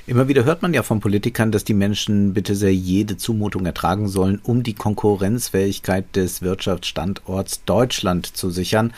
Immer 0.05 0.27
wieder 0.27 0.43
hört 0.43 0.61
man 0.61 0.73
ja 0.73 0.83
von 0.83 0.99
Politikern, 0.99 1.51
dass 1.51 1.63
die 1.63 1.73
Menschen 1.73 2.33
bitte 2.33 2.55
sehr 2.55 2.73
jede 2.73 3.17
Zumutung 3.17 3.65
ertragen 3.65 4.07
sollen, 4.07 4.39
um 4.43 4.63
die 4.63 4.73
Konkurrenzfähigkeit 4.73 6.15
des 6.15 6.41
Wirtschaftsstandorts 6.41 7.63
Deutschland 7.65 8.25
zu 8.25 8.49
sichern. 8.49 8.93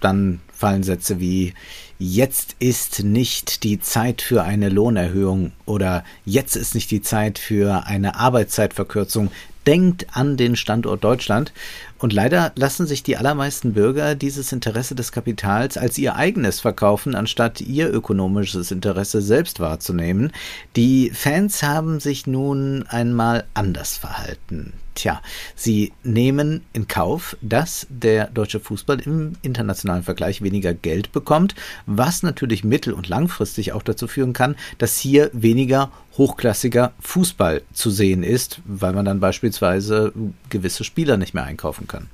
Dann 0.00 0.40
fallen 0.52 0.82
Sätze 0.82 1.20
wie 1.20 1.54
jetzt 1.98 2.56
ist 2.58 3.02
nicht 3.02 3.62
die 3.64 3.80
Zeit 3.80 4.20
für 4.22 4.42
eine 4.42 4.68
Lohnerhöhung 4.68 5.52
oder 5.64 6.04
jetzt 6.24 6.56
ist 6.56 6.74
nicht 6.74 6.90
die 6.90 7.02
Zeit 7.02 7.38
für 7.38 7.86
eine 7.86 8.16
Arbeitszeitverkürzung. 8.16 9.30
Denkt 9.66 10.06
an 10.12 10.36
den 10.36 10.56
Standort 10.56 11.04
Deutschland. 11.04 11.52
Und 11.98 12.12
leider 12.12 12.52
lassen 12.56 12.86
sich 12.86 13.02
die 13.02 13.16
allermeisten 13.16 13.72
Bürger 13.74 14.14
dieses 14.14 14.52
Interesse 14.52 14.94
des 14.94 15.12
Kapitals 15.12 15.76
als 15.76 15.96
ihr 15.96 16.16
eigenes 16.16 16.60
verkaufen, 16.60 17.14
anstatt 17.14 17.60
ihr 17.60 17.92
ökonomisches 17.92 18.70
Interesse 18.70 19.22
selbst 19.22 19.60
wahrzunehmen. 19.60 20.32
Die 20.76 21.10
Fans 21.14 21.62
haben 21.62 22.00
sich 22.00 22.26
nun 22.26 22.84
einmal 22.88 23.44
anders 23.54 23.96
verhalten. 23.96 24.72
Tja, 24.94 25.20
sie 25.56 25.92
nehmen 26.04 26.62
in 26.72 26.86
Kauf, 26.86 27.36
dass 27.40 27.86
der 27.90 28.28
deutsche 28.28 28.60
Fußball 28.60 29.00
im 29.00 29.32
internationalen 29.42 30.04
Vergleich 30.04 30.40
weniger 30.40 30.72
Geld 30.72 31.10
bekommt, 31.10 31.56
was 31.86 32.22
natürlich 32.22 32.62
mittel- 32.62 32.92
und 32.92 33.08
langfristig 33.08 33.72
auch 33.72 33.82
dazu 33.82 34.06
führen 34.06 34.32
kann, 34.32 34.54
dass 34.78 34.98
hier 34.98 35.30
weniger 35.32 35.90
hochklassiger 36.16 36.92
Fußball 37.00 37.62
zu 37.72 37.90
sehen 37.90 38.22
ist, 38.22 38.60
weil 38.66 38.92
man 38.92 39.04
dann 39.04 39.18
beispielsweise 39.18 40.12
gewisse 40.48 40.84
Spieler 40.84 41.16
nicht 41.16 41.34
mehr 41.34 41.44
einkaufen 41.44 41.83
kann. 41.86 42.08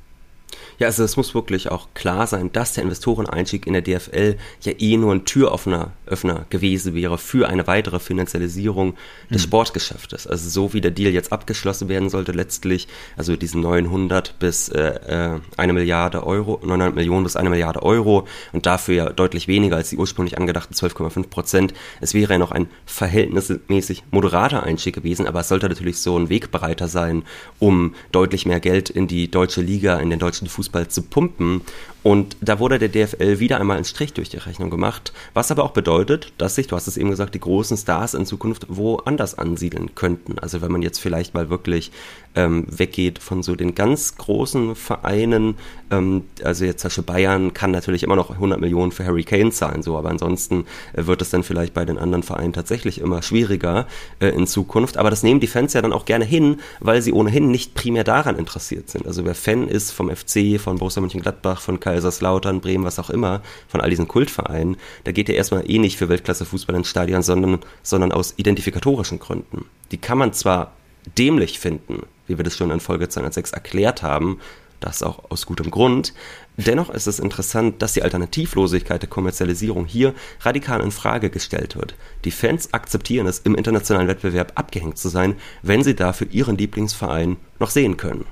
Ja, 0.78 0.86
also 0.86 1.04
es 1.04 1.16
muss 1.16 1.34
wirklich 1.34 1.70
auch 1.70 1.88
klar 1.94 2.26
sein, 2.26 2.52
dass 2.52 2.74
der 2.74 2.84
Investoreneinstieg 2.84 3.66
in 3.66 3.74
der 3.74 3.82
DFL 3.82 4.36
ja 4.62 4.72
eh 4.78 4.96
nur 4.96 5.12
ein 5.12 5.24
Türöffner 5.24 5.92
Öffner 6.10 6.46
gewesen 6.50 6.94
wäre 6.94 7.18
für 7.18 7.48
eine 7.48 7.66
weitere 7.66 7.98
Finanzialisierung 7.98 8.94
des 9.30 9.42
mhm. 9.42 9.46
Sportgeschäftes. 9.46 10.26
Also 10.26 10.48
so 10.48 10.72
wie 10.72 10.80
der 10.80 10.90
Deal 10.90 11.12
jetzt 11.12 11.32
abgeschlossen 11.32 11.88
werden 11.88 12.10
sollte 12.10 12.32
letztlich, 12.32 12.88
also 13.16 13.36
diesen 13.36 13.60
900 13.62 14.38
bis 14.38 14.68
äh, 14.68 14.80
äh, 14.80 15.40
eine 15.56 15.72
Milliarde 15.72 16.26
Euro, 16.26 16.60
900 16.62 16.94
Millionen 16.94 17.24
bis 17.24 17.36
eine 17.36 17.50
Milliarde 17.50 17.82
Euro 17.82 18.26
und 18.52 18.66
dafür 18.66 18.94
ja 18.94 19.10
deutlich 19.10 19.48
weniger 19.48 19.76
als 19.76 19.90
die 19.90 19.96
ursprünglich 19.96 20.38
angedachten 20.38 20.74
12,5 20.74 21.28
Prozent. 21.28 21.74
Es 22.00 22.14
wäre 22.14 22.34
ja 22.34 22.38
noch 22.38 22.52
ein 22.52 22.68
verhältnismäßig 22.86 24.04
moderater 24.10 24.62
Einstieg 24.62 24.94
gewesen, 24.94 25.26
aber 25.26 25.40
es 25.40 25.48
sollte 25.48 25.68
natürlich 25.68 25.98
so 25.98 26.18
ein 26.18 26.28
Wegbereiter 26.28 26.88
sein, 26.88 27.22
um 27.58 27.94
deutlich 28.12 28.46
mehr 28.46 28.60
Geld 28.60 28.90
in 28.90 29.06
die 29.06 29.30
deutsche 29.30 29.60
Liga, 29.60 29.98
in 29.98 30.10
den 30.10 30.18
deutschen 30.18 30.48
Fußball 30.50 30.88
zu 30.88 31.02
pumpen. 31.02 31.62
Und 32.02 32.36
da 32.40 32.58
wurde 32.58 32.78
der 32.78 32.88
DFL 32.88 33.40
wieder 33.40 33.60
einmal 33.60 33.76
einen 33.76 33.84
Strich 33.84 34.14
durch 34.14 34.30
die 34.30 34.38
Rechnung 34.38 34.70
gemacht, 34.70 35.12
was 35.34 35.50
aber 35.50 35.64
auch 35.64 35.72
bedeutet, 35.72 36.32
dass 36.38 36.54
sich, 36.54 36.66
du 36.66 36.76
hast 36.76 36.86
es 36.86 36.96
eben 36.96 37.10
gesagt, 37.10 37.34
die 37.34 37.40
großen 37.40 37.76
Stars 37.76 38.14
in 38.14 38.24
Zukunft 38.24 38.66
woanders 38.68 39.36
ansiedeln 39.36 39.94
könnten. 39.94 40.38
Also 40.38 40.62
wenn 40.62 40.72
man 40.72 40.82
jetzt 40.82 40.98
vielleicht 40.98 41.34
mal 41.34 41.50
wirklich 41.50 41.92
ähm, 42.34 42.66
weggeht 42.70 43.18
von 43.18 43.42
so 43.42 43.56
den 43.56 43.74
ganz 43.74 44.16
großen 44.16 44.76
Vereinen, 44.76 45.56
ähm, 45.90 46.24
also 46.44 46.64
jetzt 46.64 46.80
zum 46.80 46.88
Beispiel 46.88 47.04
Bayern 47.04 47.54
kann 47.54 47.72
natürlich 47.72 48.02
immer 48.02 48.16
noch 48.16 48.30
100 48.30 48.60
Millionen 48.60 48.92
für 48.92 49.04
Harry 49.04 49.24
Kane 49.24 49.50
zahlen, 49.50 49.82
so, 49.82 49.98
aber 49.98 50.10
ansonsten 50.10 50.64
äh, 50.92 51.06
wird 51.06 51.22
es 51.22 51.30
dann 51.30 51.42
vielleicht 51.42 51.74
bei 51.74 51.84
den 51.84 51.98
anderen 51.98 52.22
Vereinen 52.22 52.52
tatsächlich 52.52 53.00
immer 53.00 53.22
schwieriger 53.22 53.86
äh, 54.20 54.28
in 54.28 54.46
Zukunft. 54.46 54.96
Aber 54.96 55.10
das 55.10 55.22
nehmen 55.22 55.40
die 55.40 55.48
Fans 55.48 55.72
ja 55.72 55.82
dann 55.82 55.92
auch 55.92 56.04
gerne 56.04 56.24
hin, 56.24 56.60
weil 56.78 57.02
sie 57.02 57.12
ohnehin 57.12 57.50
nicht 57.50 57.74
primär 57.74 58.04
daran 58.04 58.36
interessiert 58.36 58.88
sind. 58.88 59.06
Also 59.06 59.24
wer 59.24 59.34
Fan 59.34 59.66
ist 59.66 59.90
vom 59.90 60.08
FC, 60.14 60.60
von 60.60 60.78
Borussia 60.78 61.00
Mönchengladbach, 61.00 61.60
von 61.60 61.80
Kaiserslautern, 61.90 62.60
Bremen, 62.60 62.84
was 62.84 62.98
auch 62.98 63.10
immer, 63.10 63.42
von 63.68 63.80
all 63.80 63.90
diesen 63.90 64.06
Kultvereinen, 64.06 64.76
da 65.04 65.12
geht 65.12 65.28
ja 65.28 65.34
erstmal 65.34 65.68
eh 65.68 65.78
nicht 65.78 65.96
für 65.98 66.08
Weltklasse-Fußball 66.08 66.76
ins 66.76 66.88
Stadion, 66.88 67.22
sondern, 67.22 67.58
sondern 67.82 68.12
aus 68.12 68.34
identifikatorischen 68.36 69.18
Gründen. 69.18 69.66
Die 69.90 69.98
kann 69.98 70.18
man 70.18 70.32
zwar 70.32 70.72
dämlich 71.18 71.58
finden, 71.58 72.06
wie 72.28 72.38
wir 72.38 72.44
das 72.44 72.56
schon 72.56 72.70
in 72.70 72.78
Folge 72.78 73.08
206 73.08 73.50
erklärt 73.50 74.02
haben, 74.02 74.38
das 74.78 75.02
auch 75.02 75.30
aus 75.30 75.46
gutem 75.46 75.70
Grund. 75.70 76.14
Dennoch 76.56 76.90
ist 76.90 77.08
es 77.08 77.18
interessant, 77.18 77.82
dass 77.82 77.94
die 77.94 78.02
Alternativlosigkeit 78.02 79.02
der 79.02 79.10
Kommerzialisierung 79.10 79.84
hier 79.84 80.14
radikal 80.40 80.80
in 80.80 80.92
Frage 80.92 81.28
gestellt 81.28 81.76
wird. 81.76 81.94
Die 82.24 82.30
Fans 82.30 82.72
akzeptieren 82.72 83.26
es, 83.26 83.40
im 83.40 83.56
internationalen 83.56 84.08
Wettbewerb 84.08 84.52
abgehängt 84.54 84.96
zu 84.96 85.08
sein, 85.08 85.34
wenn 85.62 85.82
sie 85.82 85.94
dafür 85.94 86.28
ihren 86.30 86.56
Lieblingsverein 86.56 87.36
noch 87.58 87.70
sehen 87.70 87.96
können. 87.96 88.26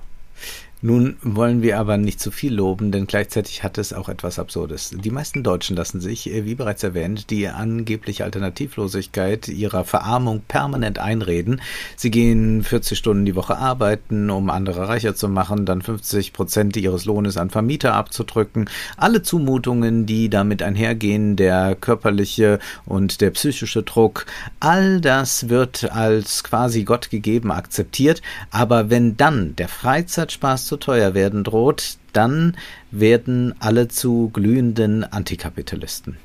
Nun 0.80 1.16
wollen 1.22 1.60
wir 1.60 1.80
aber 1.80 1.96
nicht 1.96 2.20
zu 2.20 2.30
viel 2.30 2.54
loben, 2.54 2.92
denn 2.92 3.08
gleichzeitig 3.08 3.64
hat 3.64 3.78
es 3.78 3.92
auch 3.92 4.08
etwas 4.08 4.38
Absurdes. 4.38 4.94
Die 4.96 5.10
meisten 5.10 5.42
Deutschen 5.42 5.74
lassen 5.74 6.00
sich, 6.00 6.30
äh, 6.30 6.44
wie 6.44 6.54
bereits 6.54 6.84
erwähnt, 6.84 7.30
die 7.30 7.48
angebliche 7.48 8.22
Alternativlosigkeit 8.22 9.48
ihrer 9.48 9.84
Verarmung 9.84 10.42
permanent 10.46 11.00
einreden. 11.00 11.60
Sie 11.96 12.12
gehen 12.12 12.62
40 12.62 12.96
Stunden 12.96 13.24
die 13.24 13.34
Woche 13.34 13.56
arbeiten, 13.56 14.30
um 14.30 14.50
andere 14.50 14.86
reicher 14.86 15.16
zu 15.16 15.28
machen, 15.28 15.66
dann 15.66 15.82
50 15.82 16.32
Prozent 16.32 16.76
ihres 16.76 17.06
Lohnes 17.06 17.36
an 17.38 17.50
Vermieter 17.50 17.94
abzudrücken. 17.94 18.70
Alle 18.96 19.22
Zumutungen, 19.22 20.06
die 20.06 20.30
damit 20.30 20.62
einhergehen, 20.62 21.34
der 21.34 21.74
körperliche 21.74 22.60
und 22.86 23.20
der 23.20 23.30
psychische 23.30 23.82
Druck, 23.82 24.26
all 24.60 25.00
das 25.00 25.48
wird 25.48 25.90
als 25.90 26.44
quasi 26.44 26.84
Gott 26.84 27.10
gegeben 27.10 27.50
akzeptiert. 27.50 28.22
Aber 28.52 28.90
wenn 28.90 29.16
dann 29.16 29.56
der 29.56 29.66
Freizeitspaß 29.66 30.67
zu 30.68 30.76
teuer 30.76 31.14
werden 31.14 31.42
droht, 31.42 31.98
dann 32.12 32.56
werden 32.90 33.54
alle 33.58 33.88
zu 33.88 34.30
glühenden 34.32 35.04
Antikapitalisten. 35.04 36.16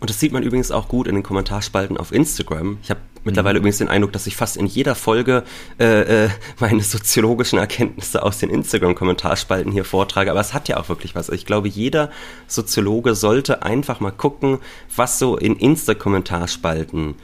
Und 0.00 0.10
das 0.10 0.20
sieht 0.20 0.32
man 0.32 0.42
übrigens 0.42 0.70
auch 0.70 0.88
gut 0.88 1.06
in 1.06 1.14
den 1.14 1.22
Kommentarspalten 1.22 1.96
auf 1.96 2.12
Instagram. 2.12 2.78
Ich 2.82 2.90
habe 2.90 3.00
mittlerweile 3.24 3.54
mhm. 3.54 3.62
übrigens 3.62 3.78
den 3.78 3.88
Eindruck, 3.88 4.12
dass 4.12 4.26
ich 4.26 4.36
fast 4.36 4.56
in 4.56 4.66
jeder 4.66 4.94
Folge 4.94 5.44
äh, 5.78 6.24
äh, 6.24 6.28
meine 6.60 6.82
soziologischen 6.82 7.58
Erkenntnisse 7.58 8.22
aus 8.22 8.38
den 8.38 8.50
Instagram-Kommentarspalten 8.50 9.72
hier 9.72 9.84
vortrage. 9.84 10.30
Aber 10.30 10.40
es 10.40 10.52
hat 10.52 10.68
ja 10.68 10.76
auch 10.76 10.88
wirklich 10.88 11.14
was. 11.14 11.30
Ich 11.30 11.46
glaube, 11.46 11.68
jeder 11.68 12.10
Soziologe 12.46 13.14
sollte 13.14 13.62
einfach 13.62 14.00
mal 14.00 14.10
gucken, 14.10 14.58
was 14.94 15.18
so 15.18 15.38
in 15.38 15.56
Insta-Kommentarspalten 15.56 17.14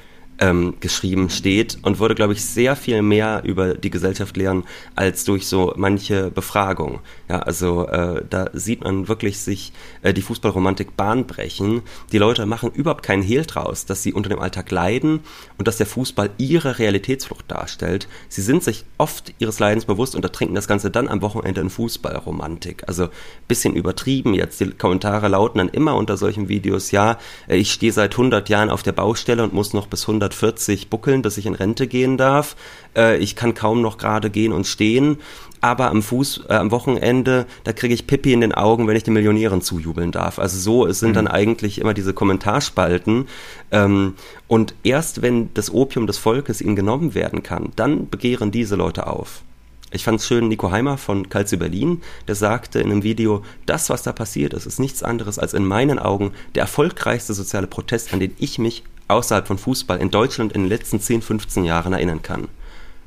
ähm, 0.41 0.75
geschrieben 0.81 1.31
steht 1.31 1.79
und 1.83 1.99
würde, 1.99 2.15
glaube 2.15 2.33
ich, 2.33 2.45
sehr 2.45 2.75
viel 2.75 3.03
mehr 3.03 3.43
über 3.45 3.75
die 3.75 3.91
Gesellschaft 3.91 4.37
lernen 4.37 4.65
als 4.97 5.25
durch 5.25 5.47
so 5.47 5.75
manche 5.77 6.31
Befragung. 6.31 7.01
Ja, 7.29 7.41
also 7.41 7.87
äh, 7.87 8.25
da 8.29 8.51
sieht 8.55 8.83
man 8.83 9.07
wirklich 9.07 9.39
sich 9.39 9.73
äh, 10.03 10.15
die 10.15 10.23
Fußballromantik 10.23 10.97
bahnbrechen. 10.97 11.83
Die 12.11 12.19
Leute 12.19 12.47
machen 12.47 12.71
überhaupt 12.73 13.03
keinen 13.03 13.23
Hehl 13.23 13.45
draus, 13.45 13.85
dass 13.85 14.03
sie 14.03 14.15
unter 14.15 14.31
dem 14.31 14.39
Alltag 14.39 14.71
leiden 14.71 15.21
und 15.59 15.69
dass 15.69 15.77
der 15.77 15.87
Fußball 15.87 16.31
ihre 16.39 16.79
Realitätsflucht 16.79 17.51
darstellt. 17.51 18.09
Sie 18.29 18.43
sind 18.43 18.65
sich 18.65 18.85
oft 18.97 19.35
ihres 19.39 19.59
Leidens 19.59 19.85
bewusst 19.85 20.15
und 20.15 20.25
ertrinken 20.25 20.55
das 20.55 20.69
Ganze 20.69 20.91
dann 20.91 21.09
am 21.09 21.21
Wochenende 21.21 21.61
in 21.61 21.71
Fußballromantik. 21.71 22.85
Also 22.89 23.09
bisschen 23.47 23.77
übertrieben 23.77 24.33
jetzt. 24.33 24.61
Die 24.61 24.71
Kommentare 24.71 25.29
lauten 25.29 25.59
dann 25.59 25.69
immer 25.69 25.97
unter 25.97 26.17
solchen 26.17 26.49
Videos, 26.49 26.93
ja, 26.93 27.19
äh, 27.47 27.57
ich 27.57 27.73
stehe 27.73 27.93
seit 27.93 28.13
100 28.13 28.49
Jahren 28.49 28.71
auf 28.71 28.83
der 28.83 28.93
Baustelle 28.93 29.43
und 29.43 29.53
muss 29.53 29.75
noch 29.75 29.87
bis 29.87 30.09
100 30.09 30.30
140 30.31 30.89
buckeln, 30.89 31.23
dass 31.23 31.39
ich 31.39 31.47
in 31.47 31.55
Rente 31.55 31.87
gehen 31.87 32.17
darf. 32.17 32.57
Äh, 32.97 33.19
ich 33.19 33.37
kann 33.37 33.55
kaum 33.55 33.83
noch 33.83 33.99
gerade 33.99 34.31
gehen 34.31 34.53
und 34.53 34.67
stehen. 34.67 35.19
Aber 35.61 35.91
am 35.91 36.03
Fuß, 36.03 36.45
äh, 36.49 36.55
am 36.55 36.71
Wochenende, 36.71 37.47
da 37.65 37.73
kriege 37.73 37.93
ich 37.93 38.07
Pippi 38.07 38.33
in 38.33 38.41
den 38.41 38.55
Augen, 38.55 38.87
wenn 38.87 38.97
ich 38.97 39.03
den 39.03 39.15
Millionären 39.15 39.61
zujubeln 39.61 40.13
darf. 40.13 40.39
Also 40.39 40.59
so 40.59 40.87
es 40.87 41.01
sind 41.01 41.11
mhm. 41.11 41.15
dann 41.15 41.29
eigentlich 41.29 41.81
immer 41.81 41.93
diese 41.93 42.15
Kommentarspalten. 42.15 43.27
Ähm, 43.71 44.15
und 44.49 44.75
erst 44.83 45.23
wenn 45.23 45.53
das 45.55 45.73
Opium 45.73 46.07
des 46.07 46.19
Volkes 46.19 46.63
ihnen 46.63 46.77
genommen 46.77 47.15
werden 47.15 47.43
kann, 47.43 47.73
dann 47.77 48.09
begehren 48.09 48.51
diese 48.51 48.77
Leute 48.77 49.07
auf. 49.07 49.43
Ich 49.93 50.05
fand 50.05 50.21
es 50.21 50.27
schön, 50.29 50.47
Nico 50.47 50.71
Heimer 50.71 50.99
von 50.99 51.29
Calcio 51.29 51.59
Berlin, 51.59 52.01
der 52.29 52.37
sagte 52.37 52.79
in 52.79 52.93
einem 52.93 53.03
Video, 53.03 53.43
das, 53.67 53.91
was 53.91 54.05
da 54.05 54.13
passiert 54.13 54.55
ist, 54.55 54.65
ist 54.65 54.79
nichts 54.79 55.03
anderes 55.03 55.41
als 55.41 55.53
in 55.53 55.65
meinen 55.65 55.99
Augen 55.99 56.31
der 56.55 56.63
erfolgreichste 56.63 57.35
soziale 57.35 57.67
Protest, 57.67 58.13
an 58.13 58.21
den 58.21 58.33
ich 58.39 58.61
mich 58.61 58.85
außerhalb 59.11 59.47
von 59.47 59.59
Fußball 59.59 59.99
in 59.99 60.11
Deutschland 60.11 60.53
in 60.53 60.63
den 60.63 60.69
letzten 60.69 61.01
10, 61.01 61.23
15 61.23 61.65
Jahren 61.65 61.93
erinnern 61.93 62.23
kann. 62.23 62.49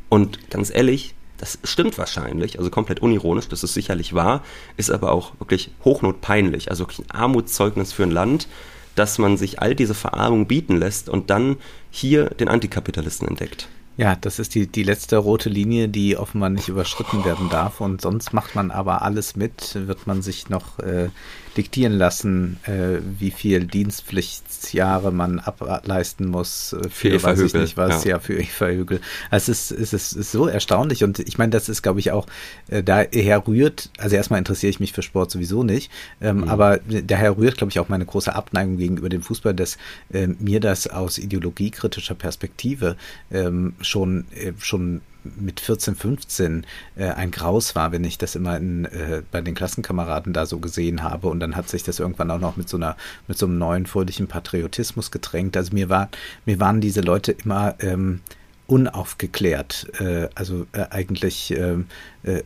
Und 0.09 0.49
ganz 0.49 0.69
ehrlich, 0.73 1.15
das 1.37 1.59
stimmt 1.63 1.97
wahrscheinlich, 1.97 2.57
also 2.57 2.69
komplett 2.69 3.01
unironisch, 3.01 3.49
das 3.49 3.63
ist 3.63 3.73
sicherlich 3.73 4.13
wahr, 4.13 4.43
ist 4.77 4.91
aber 4.91 5.11
auch 5.11 5.33
wirklich 5.39 5.71
hochnotpeinlich, 5.83 6.69
also 6.69 6.83
wirklich 6.83 6.99
ein 6.99 7.11
Armutszeugnis 7.11 7.91
für 7.91 8.03
ein 8.03 8.11
Land, 8.11 8.47
dass 8.95 9.17
man 9.17 9.37
sich 9.37 9.59
all 9.59 9.75
diese 9.75 9.95
Verarmung 9.95 10.47
bieten 10.47 10.77
lässt 10.77 11.09
und 11.09 11.29
dann 11.29 11.57
hier 11.89 12.29
den 12.29 12.47
Antikapitalisten 12.47 13.27
entdeckt. 13.27 13.67
Ja, 13.95 14.15
das 14.15 14.39
ist 14.39 14.55
die, 14.55 14.65
die 14.65 14.83
letzte 14.83 15.17
rote 15.17 15.49
Linie, 15.49 15.87
die 15.87 16.17
offenbar 16.17 16.49
nicht 16.49 16.67
überschritten 16.67 17.25
werden 17.25 17.49
darf. 17.49 17.79
Und 17.79 18.01
sonst 18.01 18.33
macht 18.33 18.55
man 18.55 18.71
aber 18.71 19.03
alles 19.03 19.35
mit, 19.35 19.75
wird 19.87 20.07
man 20.07 20.23
sich 20.23 20.49
noch 20.49 20.79
äh, 20.79 21.09
diktieren 21.57 21.93
lassen, 21.93 22.59
äh, 22.63 22.99
wie 23.19 23.31
viel 23.31 23.65
Dienstpflichtsjahre 23.65 25.11
man 25.11 25.39
ableisten 25.39 26.27
muss 26.27 26.73
äh, 26.73 26.89
für, 26.89 27.19
für 27.19 27.23
weiß 27.23 27.39
ich 27.41 27.53
nicht 27.53 27.77
was, 27.77 28.03
ja, 28.03 28.11
ja 28.11 28.19
für 28.19 28.39
Eva 28.39 28.67
Hügel. 28.67 29.01
Also 29.29 29.51
es 29.51 29.71
ist, 29.71 29.79
es 29.79 29.93
ist, 29.93 30.11
es 30.11 30.17
ist 30.17 30.31
so 30.31 30.47
erstaunlich 30.47 31.03
und 31.03 31.19
ich 31.19 31.37
meine, 31.37 31.51
das 31.51 31.69
ist, 31.69 31.81
glaube 31.81 31.99
ich, 31.99 32.11
auch 32.11 32.25
äh, 32.69 32.83
daher 32.83 33.47
rührt, 33.47 33.91
also 33.97 34.15
erstmal 34.15 34.39
interessiere 34.39 34.71
ich 34.71 34.79
mich 34.79 34.93
für 34.93 35.03
Sport 35.03 35.31
sowieso 35.31 35.63
nicht, 35.63 35.91
ähm, 36.21 36.37
mhm. 36.37 36.49
aber 36.49 36.79
daher 36.79 37.37
rührt, 37.37 37.57
glaube 37.57 37.71
ich, 37.71 37.79
auch 37.79 37.89
meine 37.89 38.05
große 38.05 38.33
Abneigung 38.33 38.77
gegenüber 38.77 39.09
dem 39.09 39.21
Fußball, 39.21 39.53
dass 39.53 39.77
äh, 40.11 40.27
mir 40.27 40.59
das 40.59 40.87
aus 40.87 41.17
ideologiekritischer 41.17 42.15
Perspektive 42.15 42.95
ähm, 43.31 43.75
schon, 43.83 44.25
äh, 44.35 44.53
schon 44.59 45.01
mit 45.23 45.59
14, 45.59 45.95
15 45.95 46.65
äh, 46.95 47.05
ein 47.05 47.31
Graus 47.31 47.75
war, 47.75 47.91
wenn 47.91 48.03
ich 48.03 48.17
das 48.17 48.35
immer 48.35 48.57
in, 48.57 48.85
äh, 48.85 49.21
bei 49.31 49.41
den 49.41 49.55
Klassenkameraden 49.55 50.33
da 50.33 50.45
so 50.45 50.59
gesehen 50.59 51.03
habe. 51.03 51.27
Und 51.27 51.39
dann 51.39 51.55
hat 51.55 51.69
sich 51.69 51.83
das 51.83 51.99
irgendwann 51.99 52.31
auch 52.31 52.39
noch 52.39 52.57
mit 52.57 52.69
so 52.69 52.77
einer, 52.77 52.97
mit 53.27 53.37
so 53.37 53.45
einem 53.45 53.57
neuen 53.57 53.85
fröhlichen 53.85 54.27
Patriotismus 54.27 55.11
gedrängt. 55.11 55.55
Also 55.55 55.73
mir 55.73 55.89
war, 55.89 56.09
mir 56.45 56.59
waren 56.59 56.81
diese 56.81 57.01
Leute 57.01 57.31
immer 57.31 57.75
ähm, 57.79 58.21
unaufgeklärt, 58.65 59.87
äh, 59.99 60.29
also 60.35 60.65
äh, 60.71 60.85
eigentlich 60.89 61.51
äh, 61.51 61.75
äh, 62.23 62.43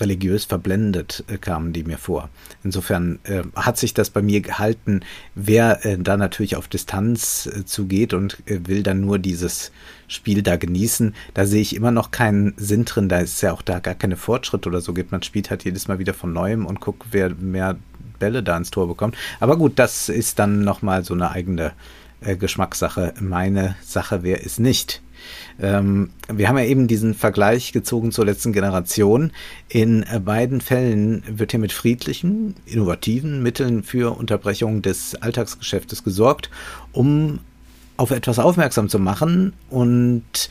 religiös 0.00 0.44
verblendet 0.44 1.24
äh, 1.28 1.36
kamen 1.36 1.72
die 1.72 1.82
mir 1.82 1.98
vor. 1.98 2.28
Insofern 2.62 3.18
äh, 3.24 3.42
hat 3.56 3.76
sich 3.76 3.92
das 3.92 4.10
bei 4.10 4.22
mir 4.22 4.40
gehalten, 4.40 5.00
wer 5.34 5.84
äh, 5.84 5.98
da 5.98 6.16
natürlich 6.16 6.54
auf 6.54 6.68
Distanz 6.68 7.50
zugeht 7.66 8.14
und 8.14 8.38
will 8.46 8.82
dann 8.82 9.00
nur 9.00 9.18
dieses 9.18 9.72
Spiel 10.06 10.42
da 10.42 10.56
genießen, 10.56 11.14
da 11.34 11.44
sehe 11.44 11.60
ich 11.60 11.74
immer 11.74 11.90
noch 11.90 12.12
keinen 12.12 12.54
Sinn 12.56 12.84
drin, 12.84 13.08
da 13.08 13.18
ist 13.18 13.42
ja 13.42 13.52
auch 13.52 13.62
da 13.62 13.80
gar 13.80 13.94
keine 13.94 14.16
Fortschritt 14.16 14.66
oder 14.66 14.80
so 14.80 14.94
gibt. 14.94 15.10
Man 15.12 15.22
spielt 15.22 15.50
halt 15.50 15.64
jedes 15.64 15.88
Mal 15.88 15.98
wieder 15.98 16.14
von 16.14 16.32
neuem 16.32 16.66
und 16.66 16.80
guckt, 16.80 17.08
wer 17.10 17.30
mehr 17.34 17.76
Bälle 18.18 18.42
da 18.42 18.56
ins 18.56 18.70
Tor 18.70 18.86
bekommt. 18.86 19.16
Aber 19.40 19.56
gut, 19.56 19.78
das 19.78 20.08
ist 20.08 20.38
dann 20.38 20.62
nochmal 20.62 21.04
so 21.04 21.14
eine 21.14 21.30
eigene 21.30 21.72
Geschmackssache. 22.20 23.14
Meine 23.20 23.76
Sache 23.84 24.22
wäre 24.22 24.42
es 24.42 24.58
nicht. 24.58 25.02
Ähm, 25.60 26.10
wir 26.28 26.48
haben 26.48 26.58
ja 26.58 26.64
eben 26.64 26.86
diesen 26.86 27.14
Vergleich 27.14 27.72
gezogen 27.72 28.12
zur 28.12 28.26
letzten 28.26 28.52
Generation. 28.52 29.32
In 29.68 30.04
beiden 30.24 30.60
Fällen 30.60 31.22
wird 31.28 31.52
hier 31.52 31.60
mit 31.60 31.72
friedlichen, 31.72 32.54
innovativen 32.66 33.42
Mitteln 33.42 33.82
für 33.82 34.16
Unterbrechung 34.16 34.82
des 34.82 35.14
Alltagsgeschäftes 35.16 36.04
gesorgt, 36.04 36.50
um 36.92 37.40
auf 37.96 38.12
etwas 38.12 38.38
aufmerksam 38.38 38.88
zu 38.88 39.00
machen 39.00 39.52
und 39.70 40.48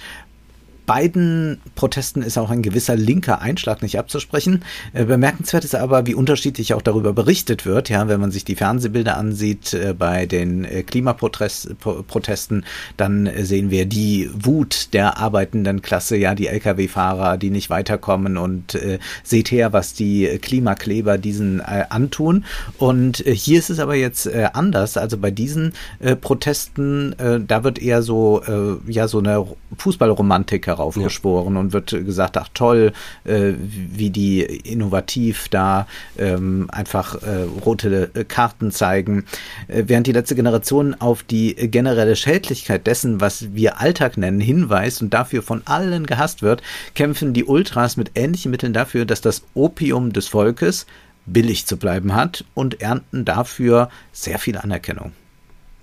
beiden 0.88 1.60
Protesten 1.76 2.24
ist 2.24 2.40
auch 2.40 2.50
ein 2.50 2.64
gewisser 2.64 2.96
linker 2.96 3.42
Einschlag 3.42 3.84
nicht 3.84 4.00
abzusprechen. 4.00 4.64
Äh, 4.94 5.04
bemerkenswert 5.06 5.66
ist 5.66 5.76
aber, 5.76 6.08
wie 6.08 6.16
unterschiedlich 6.16 6.74
auch 6.74 6.82
darüber 6.82 7.14
berichtet 7.14 7.66
wird. 7.66 7.90
Ja, 7.90 8.08
wenn 8.08 8.22
man 8.22 8.32
sich 8.32 8.46
die 8.46 8.56
Fernsehbilder 8.56 9.18
ansieht 9.18 9.74
äh, 9.74 9.94
bei 9.94 10.26
den 10.26 10.64
äh, 10.64 10.84
Klimaprotesten, 10.84 12.66
dann 12.96 13.30
sehen 13.42 13.70
wir 13.70 13.86
die 13.86 14.30
Wut 14.34 14.94
der 14.94 15.18
arbeitenden 15.18 15.82
Klasse, 15.82 16.16
ja, 16.16 16.34
die 16.34 16.48
Lkw-Fahrer, 16.48 17.38
die 17.38 17.50
nicht 17.50 17.70
weiterkommen 17.70 18.38
und 18.38 18.76
äh, 18.76 19.00
seht 19.24 19.52
her, 19.52 19.74
was 19.74 19.94
die 19.94 20.40
Klimakleber 20.42 21.18
diesen 21.18 21.60
äh, 21.60 21.84
antun. 21.90 22.46
Und 22.78 23.28
äh, 23.28 23.36
hier 23.36 23.60
ist 23.60 23.70
es 23.70 23.80
aber 23.80 23.96
jetzt 23.96 24.28
anders. 24.54 24.96
Also 24.96 25.18
bei 25.18 25.32
diesen 25.32 25.74
Protesten, 26.22 27.16
da 27.48 27.64
wird 27.64 27.80
eher 27.80 28.02
so, 28.02 28.42
ja, 28.88 29.08
so 29.08 29.20
eine 29.20 29.46
Fußballromantik 29.78 30.68
heraufgeschworen 30.78 31.56
ja. 31.56 31.60
und 31.60 31.74
wird 31.74 31.90
gesagt, 31.92 32.38
ach 32.38 32.50
toll, 32.54 32.94
äh, 33.26 33.54
wie 33.58 34.10
die 34.10 34.42
innovativ 34.42 35.50
da 35.50 35.88
ähm, 36.18 36.70
einfach 36.72 37.22
äh, 37.22 37.44
rote 37.66 38.12
äh, 38.14 38.24
Karten 38.24 38.72
zeigen, 38.72 39.26
äh, 39.68 39.84
während 39.88 40.08
die 40.08 40.12
letzte 40.12 40.36
Generation 40.36 40.96
auf 40.96 41.24
die 41.24 41.56
generelle 41.56 42.16
Schädlichkeit 42.16 42.88
dessen, 42.88 43.22
was 43.22 43.54
wir 43.54 43.80
Alltag 43.80 44.18
nennen, 44.18 44.40
hinweist 44.40 45.02
und 45.02 45.14
dafür 45.14 45.42
von 45.42 45.62
allen 45.66 46.06
gehasst 46.06 46.42
wird, 46.42 46.62
kämpfen 46.96 47.34
die 47.34 47.44
Ultras 47.44 47.98
mit 47.98 48.12
ähnlichen 48.16 48.52
Mitteln 48.52 48.74
dafür, 48.74 49.06
dass 49.06 49.22
das 49.22 49.44
Opium 49.54 50.14
des 50.14 50.28
Volkes 50.28 50.86
billig 51.26 51.66
zu 51.66 51.78
bleiben 51.78 52.16
hat 52.16 52.46
und 52.54 52.82
ernten 52.82 53.26
dafür 53.26 53.90
sehr 54.14 54.40
viel 54.40 54.58
Anerkennung. 54.58 55.12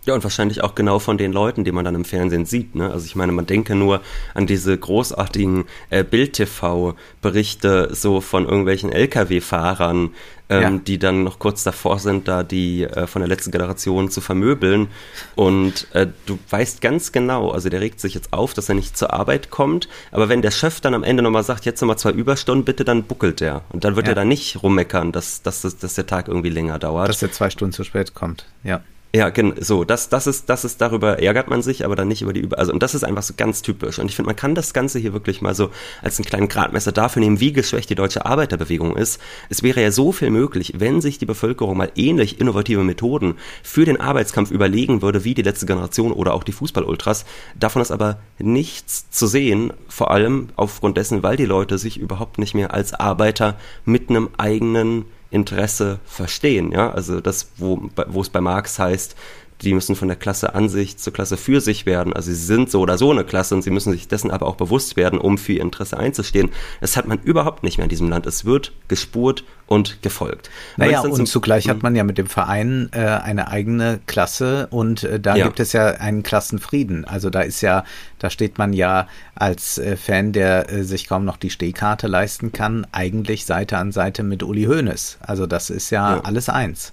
Ja, 0.07 0.15
und 0.15 0.23
wahrscheinlich 0.23 0.63
auch 0.63 0.75
genau 0.75 0.99
von 0.99 1.17
den 1.17 1.33
Leuten, 1.33 1.65
die 1.65 1.73
man 1.73 1.85
dann 1.85 1.95
im 1.95 2.05
Fernsehen 2.05 2.45
sieht. 2.45 2.75
Ne? 2.75 2.91
Also 2.91 3.07
ich 3.07 3.17
meine, 3.17 3.33
man 3.33 3.47
denke 3.47 3.75
nur 3.75 4.03
an 4.35 4.47
diese 4.47 4.77
großartigen 4.77 5.65
äh, 5.89 6.05
Bild-TV-Berichte 6.05 7.89
so 7.93 8.21
von 8.21 8.45
irgendwelchen 8.45 8.93
Lkw-Fahrern, 8.93 10.11
ähm, 10.51 10.63
ja. 10.63 10.71
die 10.87 10.99
dann 10.99 11.25
noch 11.25 11.39
kurz 11.39 11.65
davor 11.65 11.99
sind, 11.99 12.29
da 12.29 12.43
die 12.43 12.83
äh, 12.83 13.07
von 13.07 13.21
der 13.21 13.29
letzten 13.29 13.51
Generation 13.51 14.11
zu 14.11 14.21
vermöbeln. 14.21 14.89
Und 15.37 15.87
äh, 15.95 16.07
du 16.27 16.39
weißt 16.51 16.83
ganz 16.83 17.13
genau, 17.13 17.51
also 17.51 17.71
der 17.71 17.81
regt 17.81 17.99
sich 17.99 18.13
jetzt 18.13 18.35
auf, 18.35 18.53
dass 18.53 18.69
er 18.69 18.75
nicht 18.75 18.99
zur 18.99 19.15
Arbeit 19.15 19.49
kommt, 19.51 19.89
aber 20.13 20.29
wenn 20.29 20.43
der 20.43 20.51
Chef 20.51 20.83
dann 20.83 20.93
am 20.93 21.03
Ende 21.03 21.23
nochmal 21.23 21.45
sagt, 21.45 21.65
jetzt 21.65 21.81
nochmal 21.81 21.97
zwei 21.97 22.11
Überstunden, 22.11 22.67
bitte, 22.67 22.85
dann 22.85 23.05
buckelt 23.05 23.41
er. 23.41 23.63
Und 23.71 23.85
dann 23.85 23.97
wird 23.97 24.07
ja. 24.07 24.13
er 24.13 24.17
da 24.17 24.25
nicht 24.27 24.63
rummeckern, 24.63 25.13
dass, 25.13 25.41
dass, 25.41 25.63
dass 25.63 25.95
der 25.95 26.07
Tag 26.07 26.29
irgendwie 26.29 26.51
länger 26.51 26.79
dauert. 26.79 27.09
Dass 27.09 27.23
er 27.23 27.33
zwei 27.33 27.49
Stunden 27.49 27.73
zu 27.73 27.85
spät 27.85 28.13
kommt, 28.13 28.45
ja. 28.65 28.83
Ja, 29.15 29.29
genau, 29.29 29.55
so, 29.61 29.85
das, 29.85 30.09
das 30.09 30.27
ist, 30.27 30.49
das 30.49 30.65
ist, 30.65 30.81
darüber 30.81 31.23
ärgert 31.23 31.49
man 31.49 31.63
sich, 31.63 31.85
aber 31.85 31.95
dann 31.95 32.09
nicht 32.09 32.23
über 32.23 32.33
die 32.33 32.41
Über, 32.41 32.59
also, 32.59 32.73
und 32.73 32.83
das 32.83 32.97
ist 32.97 33.05
einfach 33.05 33.23
so 33.23 33.35
ganz 33.37 33.63
typisch. 33.63 34.01
Und 34.01 34.09
ich 34.09 34.17
finde, 34.17 34.27
man 34.27 34.35
kann 34.35 34.57
das 34.57 34.75
Ganze 34.75 34.99
hier 34.99 35.13
wirklich 35.13 35.41
mal 35.41 35.55
so 35.55 35.71
als 36.03 36.19
einen 36.19 36.25
kleinen 36.25 36.49
Gradmesser 36.49 36.91
dafür 36.91 37.21
nehmen, 37.21 37.39
wie 37.39 37.53
geschwächt 37.53 37.89
die 37.91 37.95
deutsche 37.95 38.27
Arbeiterbewegung 38.27 38.97
ist. 38.97 39.21
Es 39.51 39.63
wäre 39.63 39.81
ja 39.81 39.93
so 39.93 40.11
viel 40.11 40.31
möglich, 40.31 40.73
wenn 40.79 41.01
sich 41.01 41.19
die 41.19 41.27
Bevölkerung 41.27 41.77
mal 41.77 41.93
ähnlich 41.95 42.41
innovative 42.41 42.83
Methoden 42.83 43.37
für 43.63 43.85
den 43.85 44.01
Arbeitskampf 44.01 44.51
überlegen 44.51 45.01
würde, 45.01 45.23
wie 45.23 45.35
die 45.35 45.43
letzte 45.43 45.67
Generation 45.67 46.11
oder 46.11 46.35
auch 46.35 46.43
die 46.43 46.51
Fußballultras. 46.51 47.25
Davon 47.55 47.83
ist 47.83 47.93
aber 47.93 48.19
nichts 48.41 49.11
zu 49.11 49.29
sehen, 49.29 49.73
vor 49.87 50.11
allem 50.11 50.49
aufgrund 50.57 50.97
dessen, 50.97 51.23
weil 51.23 51.37
die 51.37 51.47
Leute 51.47 51.79
sich 51.79 52.01
überhaupt 52.01 52.39
nicht 52.39 52.55
mehr 52.55 52.75
als 52.75 52.93
Arbeiter 52.93 53.59
mit 53.85 54.11
einem 54.11 54.31
eigenen 54.39 55.05
Interesse 55.35 55.99
verstehen. 56.07 56.73
Ja? 56.73 56.93
Also 56.93 57.21
das, 57.21 57.49
wo, 57.57 57.91
wo 58.07 58.21
es 58.21 58.29
bei 58.29 58.41
Marx 58.41 58.79
heißt, 58.79 59.17
die 59.65 59.75
müssen 59.75 59.97
von 59.97 60.09
der 60.09 60.17
Klasse 60.17 60.55
an 60.55 60.69
sich 60.69 60.99
zur 60.99 61.13
Klasse 61.13 61.37
für 61.37 61.61
sich 61.61 61.87
werden. 61.87 62.13
Also 62.13 62.31
sie 62.31 62.37
sind 62.37 62.71
so 62.71 62.81
oder 62.81 62.99
so 62.99 63.11
eine 63.11 63.25
Klasse 63.25 63.55
und 63.55 63.63
sie 63.63 63.71
müssen 63.71 63.93
sich 63.93 64.09
dessen 64.09 64.31
aber 64.31 64.47
auch 64.47 64.57
bewusst 64.57 64.97
werden, 64.97 65.19
um 65.19 65.39
für 65.39 65.55
ihr 65.55 65.63
Interesse 65.63 65.99
einzustehen. 65.99 66.51
Das 66.81 66.97
hat 66.97 67.09
man 67.09 67.19
überhaupt 67.21 67.63
nicht 67.63 67.79
mehr 67.79 67.85
in 67.85 67.91
diesem 67.91 68.09
Land. 68.09 68.27
Es 68.27 68.45
wird 68.45 68.73
gespurt 68.89 69.45
und 69.67 70.03
gefolgt. 70.03 70.51
Naja, 70.77 71.01
und 71.01 71.27
zugleich 71.27 71.69
hat 71.69 71.83
man 71.83 71.97
ja 71.97 72.05
mit 72.05 72.19
dem 72.19 72.27
Verein 72.27 72.91
äh, 72.93 72.99
eine 72.99 73.49
eigene 73.49 74.01
Klasse 74.07 74.69
und 74.71 75.05
äh, 75.05 75.19
da 75.19 75.37
ja. 75.37 75.47
gibt 75.47 75.59
es 75.59 75.73
ja 75.73 75.87
einen 75.87 76.23
Klassenfrieden. 76.23 77.05
Also 77.05 77.31
da 77.31 77.41
ist 77.41 77.63
ja, 77.63 77.85
da 78.19 78.29
steht 78.29 78.59
man 78.59 78.73
ja 78.73 79.09
als 79.35 79.79
äh, 79.79 79.97
Fan, 79.97 80.33
der 80.33 80.71
äh, 80.71 80.85
sich 80.85 81.09
kaum 81.09 81.25
noch 81.25 81.39
die 81.39 81.51
Stehkarte 81.51 82.07
leisten 82.07 82.53
kann, 82.53 82.87
eigentlich 82.93 83.47
Seite 83.47 83.79
an 83.79 83.93
Seite 83.93 84.23
mit 84.23 84.43
Uli 84.43 84.65
Hoeneß. 84.65 85.19
Also 85.21 85.47
das 85.47 85.71
ist 85.71 85.91
ja, 85.91 86.17
ja. 86.17 86.21
alles 86.21 86.49
eins. 86.49 86.93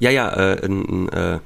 Ja, 0.00 0.10
ja, 0.10 0.30
äh, 0.30 0.66
ein, 0.66 1.08
äh, 1.10 1.38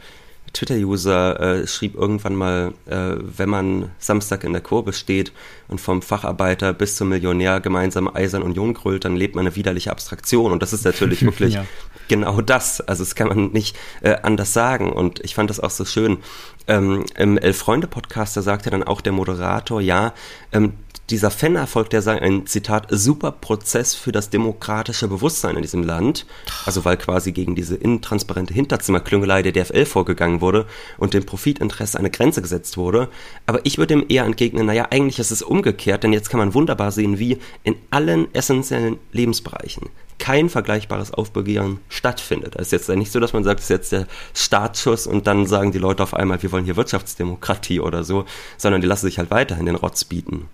Twitter-User 0.53 1.41
äh, 1.41 1.67
schrieb 1.67 1.95
irgendwann 1.95 2.35
mal, 2.35 2.73
äh, 2.87 3.17
wenn 3.19 3.49
man 3.49 3.91
Samstag 3.99 4.45
in 4.45 4.53
der 4.53 4.63
Kurve 4.63 4.93
steht 4.93 5.33
und 5.69 5.81
vom 5.81 6.03
Facharbeiter 6.03 6.73
bis 6.73 6.97
zum 6.97 7.09
Millionär 7.09 7.61
gemeinsam 7.61 8.09
Eisern 8.13 8.43
Union 8.43 8.75
grüllt, 8.75 9.05
dann 9.05 9.17
lebt 9.17 9.35
man 9.35 9.47
eine 9.47 9.57
widerliche 9.57 9.91
Abstraktion. 9.91 10.53
Und 10.53 10.63
das 10.63 10.73
ist 10.73 10.85
natürlich 10.85 11.23
wirklich 11.25 11.55
ja. 11.55 11.65
genau 12.09 12.41
das. 12.41 12.81
Also 12.81 13.05
das 13.05 13.15
kann 13.15 13.29
man 13.29 13.53
nicht 13.53 13.77
äh, 14.01 14.17
anders 14.23 14.53
sagen. 14.53 14.93
Und 14.93 15.21
ich 15.25 15.35
fand 15.35 15.51
das 15.51 15.61
auch 15.61 15.71
so 15.71 15.85
schön. 15.85 16.19
Ähm, 16.67 17.05
Im 17.17 17.39
Elf-Freunde-Podcast, 17.39 18.37
da 18.37 18.43
sagte 18.43 18.71
dann 18.71 18.83
auch 18.83 19.01
der 19.01 19.13
Moderator, 19.13 19.81
ja, 19.81 20.13
ähm, 20.53 20.75
dieser 21.11 21.31
Fan-Erfolg, 21.31 21.91
der 21.91 22.03
sei 22.03 22.21
ein, 22.21 22.47
Zitat, 22.47 22.87
super 22.91 23.33
Prozess 23.33 23.95
für 23.95 24.13
das 24.13 24.31
demokratische 24.31 25.09
Bewusstsein 25.09 25.57
in 25.57 25.63
diesem 25.63 25.83
Land. 25.83 26.27
Also 26.67 26.85
weil 26.85 26.97
quasi 26.97 27.33
gegen 27.33 27.55
diese 27.55 27.77
intransparente 27.77 28.53
Hinterzimmerklüngelei 28.53 29.43
der 29.43 29.53
DFL 29.53 29.87
vorgegangen 29.87 30.41
wurde 30.41 30.67
und 30.99 31.15
dem 31.15 31.25
Profitinteresse 31.25 31.99
eine 31.99 32.11
Grenze 32.11 32.43
gesetzt 32.43 32.77
wurde. 32.77 33.09
Aber 33.47 33.61
ich 33.65 33.79
würde 33.79 33.95
ihm 33.95 34.05
eher 34.09 34.25
entgegnen, 34.25 34.67
naja, 34.67 34.89
eigentlich 34.91 35.19
ist 35.19 35.31
es 35.31 35.43
umgekehrt, 35.43 36.05
denn 36.05 36.13
jetzt 36.13 36.29
kann 36.29 36.39
man 36.39 36.55
wunderbar 36.55 36.93
sehen, 36.93 37.19
wie 37.19 37.39
in 37.63 37.77
allen 37.91 38.33
essentiellen 38.35 38.99
Lebensbereichen 39.13 39.89
kein 40.19 40.49
vergleichbares 40.49 41.15
Aufbegehren 41.15 41.79
stattfindet. 41.89 42.57
Es 42.57 42.73
ist 42.73 42.73
jetzt 42.73 42.89
nicht 42.89 43.13
so, 43.13 43.21
dass 43.21 43.33
man 43.33 43.45
sagt, 43.45 43.61
es 43.61 43.67
ist 43.67 43.71
jetzt 43.71 43.93
der 43.93 44.07
Startschuss 44.35 45.07
und 45.07 45.27
dann 45.29 45.47
sagen 45.47 45.71
die 45.71 45.79
Leute 45.79 46.03
auf 46.03 46.13
einmal, 46.13 46.43
wir 46.43 46.51
wollen 46.51 46.65
hier 46.65 46.77
Wirtschaftsdemokratie 46.77 47.81
oder 47.81 48.03
so, 48.03 48.25
sondern 48.57 48.81
die 48.81 48.89
lassen 48.89 49.07
sich 49.07 49.19
halt 49.19 49.31
weiterhin 49.31 49.67
den 49.67 49.77
Rotz 49.77 50.05
bieten. 50.05 50.49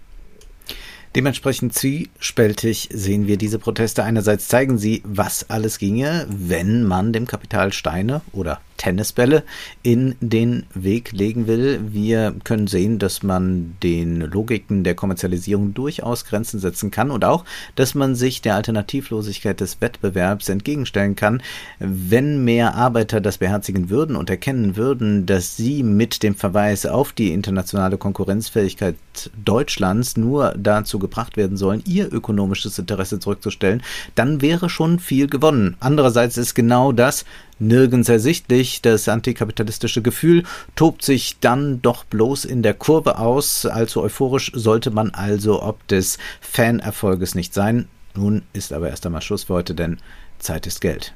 Dementsprechend 1.14 1.74
zwiespältig 1.74 2.88
sehen 2.92 3.28
wir 3.28 3.36
diese 3.36 3.60
Proteste. 3.60 4.02
Einerseits 4.02 4.48
zeigen 4.48 4.78
sie, 4.78 5.00
was 5.04 5.48
alles 5.48 5.78
ginge, 5.78 6.26
wenn 6.28 6.82
man 6.82 7.12
dem 7.12 7.28
Kapital 7.28 7.72
Steine 7.72 8.20
oder 8.32 8.60
Tennisbälle 8.76 9.44
in 9.82 10.14
den 10.20 10.64
Weg 10.74 11.12
legen 11.12 11.46
will. 11.46 11.80
Wir 11.90 12.34
können 12.44 12.66
sehen, 12.66 12.98
dass 12.98 13.22
man 13.22 13.76
den 13.82 14.20
Logiken 14.20 14.84
der 14.84 14.94
Kommerzialisierung 14.94 15.74
durchaus 15.74 16.24
Grenzen 16.24 16.60
setzen 16.60 16.90
kann 16.90 17.10
und 17.10 17.24
auch, 17.24 17.44
dass 17.76 17.94
man 17.94 18.14
sich 18.14 18.42
der 18.42 18.56
Alternativlosigkeit 18.56 19.60
des 19.60 19.80
Wettbewerbs 19.80 20.48
entgegenstellen 20.48 21.16
kann, 21.16 21.42
wenn 21.78 22.44
mehr 22.44 22.74
Arbeiter 22.74 23.20
das 23.20 23.38
beherzigen 23.38 23.90
würden 23.90 24.16
und 24.16 24.30
erkennen 24.30 24.76
würden, 24.76 25.26
dass 25.26 25.56
sie 25.56 25.82
mit 25.82 26.22
dem 26.22 26.34
Verweis 26.34 26.86
auf 26.86 27.12
die 27.12 27.32
internationale 27.32 27.98
Konkurrenzfähigkeit 27.98 28.96
Deutschlands 29.44 30.16
nur 30.16 30.54
dazu 30.58 30.98
gebracht 30.98 31.36
werden 31.36 31.56
sollen, 31.56 31.82
ihr 31.86 32.12
ökonomisches 32.12 32.78
Interesse 32.78 33.18
zurückzustellen, 33.20 33.82
dann 34.14 34.40
wäre 34.40 34.68
schon 34.68 34.98
viel 34.98 35.26
gewonnen. 35.26 35.76
Andererseits 35.80 36.36
ist 36.36 36.54
genau 36.54 36.92
das 36.92 37.24
nirgends 37.66 38.08
ersichtlich. 38.08 38.82
Das 38.82 39.08
antikapitalistische 39.08 40.02
Gefühl 40.02 40.44
tobt 40.76 41.04
sich 41.04 41.38
dann 41.40 41.82
doch 41.82 42.04
bloß 42.04 42.44
in 42.44 42.62
der 42.62 42.74
Kurve 42.74 43.18
aus. 43.18 43.66
Allzu 43.66 44.02
euphorisch 44.02 44.52
sollte 44.54 44.90
man 44.90 45.10
also 45.10 45.62
ob 45.62 45.86
des 45.88 46.18
Fanerfolges 46.40 47.34
nicht 47.34 47.54
sein. 47.54 47.88
Nun 48.14 48.42
ist 48.52 48.72
aber 48.72 48.88
erst 48.88 49.06
einmal 49.06 49.22
Schluss 49.22 49.44
für 49.44 49.54
heute, 49.54 49.74
denn 49.74 49.98
Zeit 50.38 50.66
ist 50.66 50.80
Geld. 50.80 51.14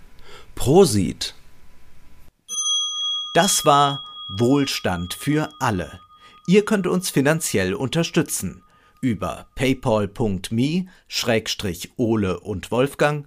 Prosit. 0.55 1.35
Das 3.35 3.65
war 3.65 4.03
Wohlstand 4.29 5.15
für 5.15 5.49
alle. 5.61 6.01
Ihr 6.47 6.65
könnt 6.65 6.87
uns 6.87 7.11
finanziell 7.11 7.75
unterstützen 7.75 8.63
über 9.01 9.47
paypal.me-ole 9.55 10.91
und 12.41 12.71
Wolfgang 12.71 13.27